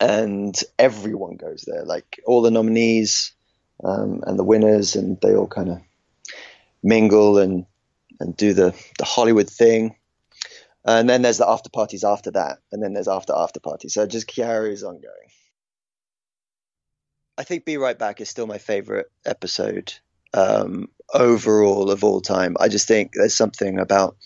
and 0.00 0.60
everyone 0.78 1.36
goes 1.36 1.64
there, 1.66 1.86
like 1.86 2.20
all 2.26 2.42
the 2.42 2.50
nominees 2.50 3.33
um, 3.84 4.22
and 4.26 4.38
the 4.38 4.44
winners, 4.44 4.96
and 4.96 5.20
they 5.20 5.34
all 5.34 5.46
kind 5.46 5.70
of 5.70 5.80
mingle 6.82 7.38
and 7.38 7.66
and 8.20 8.36
do 8.36 8.52
the 8.52 8.74
the 8.98 9.04
Hollywood 9.04 9.50
thing. 9.50 9.96
And 10.86 11.08
then 11.08 11.22
there's 11.22 11.38
the 11.38 11.48
after 11.48 11.70
parties 11.70 12.04
after 12.04 12.30
that, 12.32 12.58
and 12.70 12.82
then 12.82 12.92
there's 12.92 13.08
after 13.08 13.32
after 13.34 13.60
parties. 13.60 13.94
So 13.94 14.02
it 14.02 14.10
just 14.10 14.26
carries 14.26 14.82
on 14.82 15.00
going. 15.00 15.30
I 17.36 17.44
think 17.44 17.64
Be 17.64 17.78
Right 17.78 17.98
Back 17.98 18.20
is 18.20 18.28
still 18.28 18.46
my 18.46 18.58
favorite 18.58 19.10
episode 19.26 19.92
um, 20.34 20.88
overall 21.12 21.90
of 21.90 22.04
all 22.04 22.20
time. 22.20 22.56
I 22.60 22.68
just 22.68 22.86
think 22.86 23.12
there's 23.14 23.34
something 23.34 23.78
about 23.78 24.16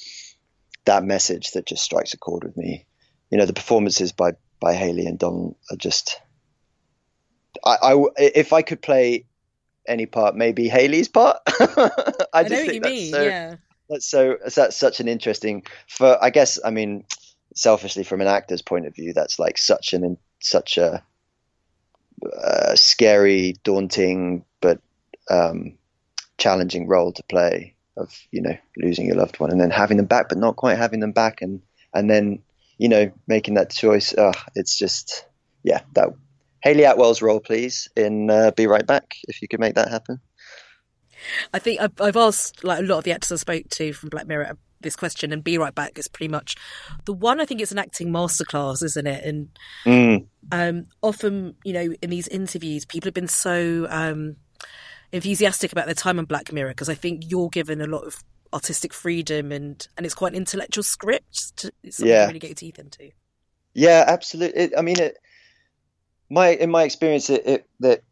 that 0.85 1.05
message 1.05 1.53
that 1.53 1.67
just 1.67 1.85
strikes 1.85 2.13
a 2.13 2.19
chord 2.19 2.45
with 2.45 2.57
me. 2.57 2.87
You 3.31 3.39
know, 3.39 3.47
the 3.47 3.53
performances 3.53 4.13
by 4.13 4.33
by 4.61 4.75
Hayley 4.75 5.07
and 5.07 5.19
Don 5.19 5.55
are 5.71 5.77
just. 5.77 6.21
I, 7.65 7.77
I 7.83 8.05
if 8.17 8.53
I 8.53 8.63
could 8.63 8.83
play 8.83 9.27
any 9.89 10.07
part, 10.07 10.37
maybe 10.37 10.69
Hayley's 10.69 11.09
part. 11.09 11.39
I, 11.49 11.91
I 12.35 12.43
know 12.45 12.65
what 12.65 12.75
you 12.75 12.81
mean. 12.81 13.13
So, 13.13 13.23
yeah. 13.23 13.57
That's 13.89 14.07
so. 14.07 14.37
That's 14.55 14.77
such 14.77 15.01
an 15.01 15.09
interesting. 15.09 15.65
For 15.89 16.23
I 16.23 16.31
guess 16.31 16.59
I 16.65 16.71
mean, 16.71 17.05
selfishly 17.55 18.05
from 18.05 18.21
an 18.21 18.27
actor's 18.27 18.63
point 18.63 18.87
of 18.87 18.95
view, 18.95 19.13
that's 19.15 19.39
like 19.39 19.57
such 19.57 19.95
an 19.95 20.19
such 20.41 20.77
a 20.77 21.03
uh, 22.25 22.75
scary, 22.75 23.57
daunting, 23.65 24.45
but 24.61 24.81
um, 25.31 25.79
challenging 26.37 26.87
role 26.87 27.13
to 27.13 27.23
play 27.25 27.75
of 27.97 28.15
you 28.31 28.41
know 28.41 28.57
losing 28.77 29.07
your 29.07 29.17
loved 29.17 29.41
one 29.41 29.51
and 29.51 29.61
then 29.61 29.71
having 29.71 29.97
them 29.97 30.07
back, 30.07 30.29
but 30.29 30.39
not 30.39 30.57
quite 30.57 30.79
having 30.79 31.01
them 31.01 31.13
back, 31.13 31.43
and 31.43 31.63
and 31.95 32.11
then 32.11 32.43
you 32.77 32.89
know 32.89 33.11
making 33.27 33.55
that 33.55 33.71
choice. 33.71 34.13
Uh, 34.13 34.33
it's 34.55 34.77
just 34.77 35.27
yeah, 35.63 35.81
that 35.95 36.11
Hayley 36.63 36.85
Atwell's 36.85 37.23
role, 37.23 37.41
please, 37.41 37.89
in 37.97 38.31
uh, 38.31 38.51
Be 38.53 38.67
Right 38.67 38.87
Back, 38.87 39.17
if 39.29 39.43
you 39.43 39.49
could 39.49 39.61
make 39.61 39.75
that 39.75 39.89
happen. 39.89 40.21
I 41.53 41.59
think 41.59 41.81
I've, 41.81 42.01
I've 42.01 42.17
asked 42.17 42.65
like 42.65 42.81
a 42.81 42.83
lot 42.83 42.99
of 42.99 43.05
the 43.05 43.13
actors 43.13 43.33
I 43.33 43.37
spoke 43.37 43.69
to 43.71 43.93
from 43.93 44.09
Black 44.09 44.27
Mirror 44.27 44.57
this 44.81 44.97
question, 44.97 45.33
and 45.33 45.43
Be 45.43 45.59
Right 45.59 45.75
Back 45.75 45.99
is 45.99 46.09
pretty 46.09 46.31
much 46.31 46.57
the 47.05 47.13
one. 47.13 47.41
I 47.41 47.45
think 47.45 47.61
it's 47.61 47.73
an 47.73 47.79
acting 47.79 48.09
masterclass, 48.09 48.83
isn't 48.83 49.07
it? 49.07 49.25
And 49.25 49.49
mm. 49.85 50.27
um, 50.53 50.87
often, 51.03 51.55
you 51.65 51.73
know, 51.73 51.95
in 52.01 52.11
these 52.11 52.29
interviews, 52.29 52.85
people 52.85 53.09
have 53.09 53.15
been 53.15 53.29
so 53.29 53.87
um, 53.91 54.37
enthusiastic 55.13 55.73
about 55.73 55.87
their 55.87 55.95
time 55.95 56.19
on 56.19 56.27
Black 56.27 56.53
Mirror 56.53 56.71
because 56.71 56.89
I 56.89 56.95
think 56.95 57.25
you're 57.29 57.49
given 57.49 57.81
a 57.81 57.87
lot 57.87 58.05
of 58.05 58.23
artistic 58.53 58.95
freedom 58.95 59.53
and 59.53 59.87
and 59.97 60.07
it's 60.07 60.15
quite 60.15 60.33
an 60.33 60.39
intellectual 60.39 60.83
script. 60.83 61.57
To, 61.59 61.73
it's 61.83 62.01
yeah, 62.01 62.27
really 62.27 62.39
get 62.39 62.51
your 62.51 62.55
teeth 62.55 62.79
into. 62.79 63.11
Yeah, 63.75 64.05
absolutely. 64.07 64.63
It, 64.63 64.73
I 64.77 64.83
mean, 64.83 64.99
it. 65.01 65.19
My 66.31 66.49
in 66.49 66.71
my 66.71 66.85
experience, 66.85 67.31
it, 67.31 67.47
it 67.47 67.67
that 67.81 68.03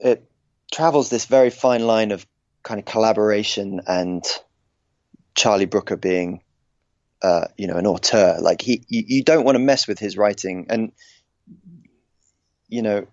it 0.00 0.28
travels 0.72 1.08
this 1.08 1.26
very 1.26 1.50
fine 1.50 1.86
line 1.86 2.10
of 2.10 2.26
kind 2.62 2.80
of 2.80 2.84
collaboration 2.84 3.80
and 3.86 4.24
Charlie 5.34 5.66
Brooker 5.66 5.96
being, 5.96 6.42
uh, 7.22 7.46
you 7.56 7.66
know, 7.66 7.76
an 7.76 7.86
auteur. 7.86 8.38
Like 8.40 8.60
he, 8.60 8.84
you, 8.88 9.04
you 9.06 9.24
don't 9.24 9.44
want 9.44 9.56
to 9.56 9.60
mess 9.60 9.86
with 9.86 9.98
his 9.98 10.16
writing, 10.16 10.66
and 10.70 10.92
you 12.68 12.82
know, 12.82 13.06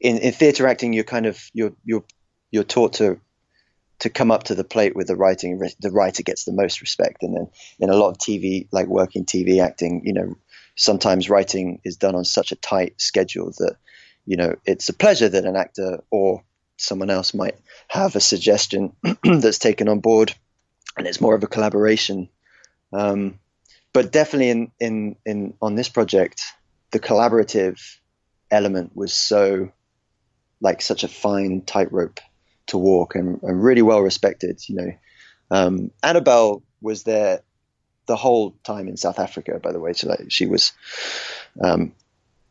in, 0.00 0.18
in 0.18 0.32
theatre 0.32 0.66
acting, 0.66 0.92
you're 0.92 1.04
kind 1.04 1.26
of 1.26 1.50
you're 1.52 1.72
you're 1.84 2.04
you're 2.50 2.64
taught 2.64 2.94
to 2.94 3.20
to 3.98 4.10
come 4.10 4.30
up 4.30 4.44
to 4.44 4.54
the 4.54 4.64
plate 4.64 4.94
with 4.94 5.06
the 5.06 5.16
writing. 5.16 5.58
The 5.80 5.90
writer 5.90 6.22
gets 6.22 6.44
the 6.44 6.52
most 6.52 6.80
respect, 6.80 7.22
and 7.22 7.34
then 7.34 7.48
in 7.78 7.90
a 7.90 7.96
lot 7.96 8.10
of 8.10 8.18
TV, 8.18 8.68
like 8.72 8.86
working 8.86 9.24
TV 9.24 9.62
acting, 9.62 10.02
you 10.04 10.12
know, 10.12 10.36
sometimes 10.76 11.30
writing 11.30 11.80
is 11.84 11.96
done 11.96 12.14
on 12.14 12.24
such 12.24 12.52
a 12.52 12.56
tight 12.56 13.00
schedule 13.00 13.52
that 13.58 13.76
you 14.24 14.36
know 14.36 14.54
it's 14.64 14.88
a 14.88 14.94
pleasure 14.94 15.28
that 15.28 15.44
an 15.44 15.56
actor 15.56 16.02
or 16.10 16.44
someone 16.76 17.10
else 17.10 17.34
might 17.34 17.56
have 17.88 18.14
a 18.16 18.20
suggestion 18.20 18.92
that's 19.24 19.58
taken 19.58 19.88
on 19.88 20.00
board, 20.00 20.34
and 20.96 21.06
it's 21.06 21.20
more 21.20 21.34
of 21.34 21.42
a 21.42 21.48
collaboration. 21.48 22.28
Um, 22.92 23.38
but 23.92 24.12
definitely 24.12 24.50
in 24.50 24.72
in 24.78 25.16
in 25.24 25.54
on 25.60 25.74
this 25.74 25.88
project, 25.88 26.42
the 26.90 27.00
collaborative 27.00 27.80
element 28.50 28.94
was 28.94 29.12
so 29.12 29.72
like 30.60 30.80
such 30.80 31.04
a 31.04 31.08
fine 31.08 31.62
tightrope 31.62 32.20
to 32.66 32.78
walk 32.78 33.14
and, 33.14 33.40
and 33.42 33.62
really 33.62 33.82
well 33.82 34.00
respected. 34.00 34.60
You 34.68 34.76
know, 34.76 34.92
um, 35.50 35.90
Annabelle 36.02 36.62
was 36.80 37.04
there 37.04 37.40
the 38.06 38.16
whole 38.16 38.54
time 38.64 38.88
in 38.88 38.96
South 38.96 39.18
Africa. 39.18 39.60
By 39.62 39.72
the 39.72 39.80
way, 39.80 39.92
so 39.92 40.08
like, 40.08 40.26
she 40.30 40.46
was. 40.46 40.72
Um, 41.62 41.92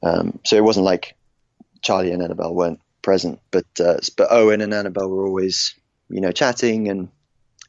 um, 0.03 0.39
so 0.43 0.55
it 0.55 0.63
wasn't 0.63 0.85
like 0.85 1.15
Charlie 1.81 2.11
and 2.11 2.21
Annabelle 2.21 2.53
weren't 2.53 2.79
present, 3.01 3.39
but 3.51 3.65
uh, 3.79 3.97
but 4.17 4.31
Owen 4.31 4.61
and 4.61 4.73
Annabelle 4.73 5.09
were 5.09 5.25
always 5.25 5.75
you 6.09 6.21
know 6.21 6.31
chatting 6.31 6.89
and 6.89 7.09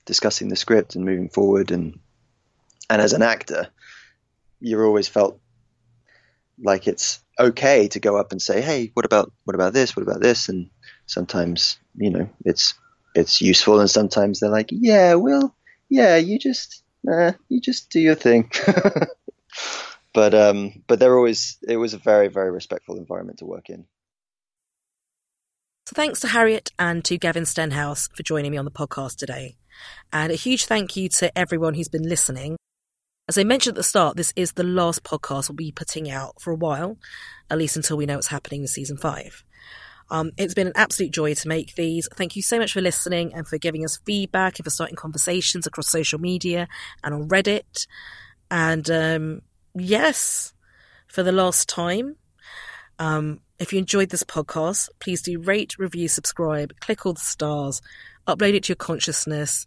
discussing 0.05 0.49
the 0.49 0.57
script 0.57 0.95
and 0.95 1.05
moving 1.05 1.29
forward 1.29 1.71
and 1.71 1.99
and 2.89 3.03
as 3.03 3.13
an 3.13 3.23
actor, 3.23 3.69
you're 4.61 4.87
always 4.87 5.09
felt 5.09 5.41
like 6.63 6.87
it's 6.87 7.21
okay 7.39 7.89
to 7.89 8.01
go 8.01 8.17
up 8.17 8.33
and 8.33 8.41
say, 8.41 8.61
"Hey, 8.61 8.91
what 8.95 9.05
about 9.05 9.33
what 9.45 9.55
about 9.55 9.73
this? 9.73 9.97
What 9.97 10.03
about 10.03 10.21
this?" 10.21 10.49
And 10.49 10.71
sometimes, 11.07 11.79
you 11.97 12.11
know, 12.11 12.29
it's 12.45 12.75
it's 13.15 13.41
useful, 13.41 13.81
and 13.81 13.91
sometimes 13.91 14.41
they're 14.41 14.51
like, 14.51 14.69
"Yeah, 14.71 15.15
well, 15.15 15.55
yeah, 15.89 16.17
you 16.17 16.39
just 16.39 16.83
you 17.49 17.61
just 17.61 17.91
do 17.91 18.01
your 18.01 18.15
thing." 18.15 18.51
but 20.15 20.35
um, 20.35 20.83
but 20.87 20.99
they're 20.99 21.17
always 21.17 21.59
it 21.67 21.77
was 21.77 21.95
a 21.95 21.99
very 21.99 22.29
very 22.29 22.51
respectful 22.51 22.97
environment 22.97 23.39
to 23.39 23.47
work 23.47 23.71
in. 23.71 23.87
So 25.87 25.95
thanks 25.95 26.19
to 26.21 26.29
Harriet 26.29 26.73
and 26.81 27.05
to 27.05 27.17
Gavin 27.17 27.47
Stenhouse 27.47 28.09
for 28.09 28.25
joining 28.25 28.51
me 28.51 28.59
on 28.59 28.65
the 28.65 28.73
podcast 28.73 29.19
today. 29.19 29.57
And 30.13 30.33
a 30.33 30.35
huge 30.35 30.67
thank 30.67 30.97
you 30.97 31.09
to 31.11 31.37
everyone 31.39 31.75
who's 31.75 31.89
been 31.89 32.09
listening. 32.09 32.57
As 33.29 33.39
I 33.39 33.45
mentioned 33.45 33.75
at 33.75 33.77
the 33.77 33.85
start, 33.85 34.17
this 34.17 34.33
is 34.35 34.53
the 34.53 34.65
last 34.65 35.05
podcast 35.05 35.49
we'll 35.49 35.57
be 35.57 35.71
putting 35.71 36.11
out 36.11 36.41
for 36.41 36.53
a 36.53 36.57
while, 36.57 36.97
at 37.51 37.59
least 37.59 37.77
until 37.77 37.97
we 37.97 38.07
know 38.07 38.17
what's 38.17 38.29
happening 38.29 38.63
with 38.63 38.71
season 38.71 38.97
five. 38.97 39.45
Um, 40.11 40.33
it's 40.37 40.55
been 40.55 40.69
an 40.69 40.73
absolute 40.77 41.13
joy 41.13 41.35
to 41.35 41.49
make 41.49 41.75
these. 41.75 42.09
Thank 42.15 42.37
you 42.37 42.43
so 42.43 42.59
much 42.59 42.73
for 42.73 42.81
listening 42.81 43.35
and 43.35 43.47
for 43.47 43.59
giving 43.59 43.85
us 43.85 43.99
feedback 44.05 44.59
and 44.59 44.65
for 44.65 44.71
starting 44.71 44.97
conversations 44.97 45.67
across 45.67 45.91
social 45.91 46.21
media 46.21 46.69
and 47.03 47.15
on 47.15 47.29
Reddit. 47.29 47.87
And 48.51 48.89
um, 48.91 49.43
yes, 49.75 50.55
for 51.09 51.23
the 51.23 51.33
last 51.33 51.69
time, 51.69 52.17
um, 52.99 53.41
if 53.59 53.73
you 53.73 53.79
enjoyed 53.79 54.11
this 54.11 54.23
podcast, 54.23 54.89
please 55.01 55.23
do 55.23 55.41
rate, 55.41 55.79
review, 55.79 56.09
subscribe, 56.09 56.79
click 56.81 57.05
all 57.05 57.15
the 57.15 57.21
stars, 57.21 57.81
upload 58.29 58.55
it 58.55 58.65
to 58.65 58.71
your 58.71 58.77
consciousness, 58.77 59.67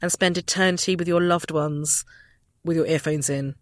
and 0.00 0.12
spend 0.12 0.38
eternity 0.38 0.96
with 0.96 1.08
your 1.08 1.20
loved 1.20 1.50
ones 1.50 2.04
with 2.64 2.76
your 2.76 2.86
earphones 2.86 3.28
in, 3.28 3.54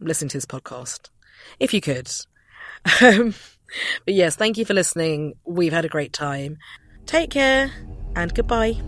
listening 0.00 0.28
to 0.30 0.36
this 0.36 0.46
podcast. 0.46 1.08
If 1.58 1.72
you 1.72 1.80
could. 1.80 2.10
But 4.04 4.14
yes, 4.14 4.36
thank 4.36 4.58
you 4.58 4.64
for 4.64 4.74
listening. 4.74 5.34
We've 5.44 5.72
had 5.72 5.84
a 5.84 5.88
great 5.88 6.12
time. 6.12 6.58
Take 7.06 7.30
care 7.30 7.70
and 8.14 8.34
goodbye. 8.34 8.80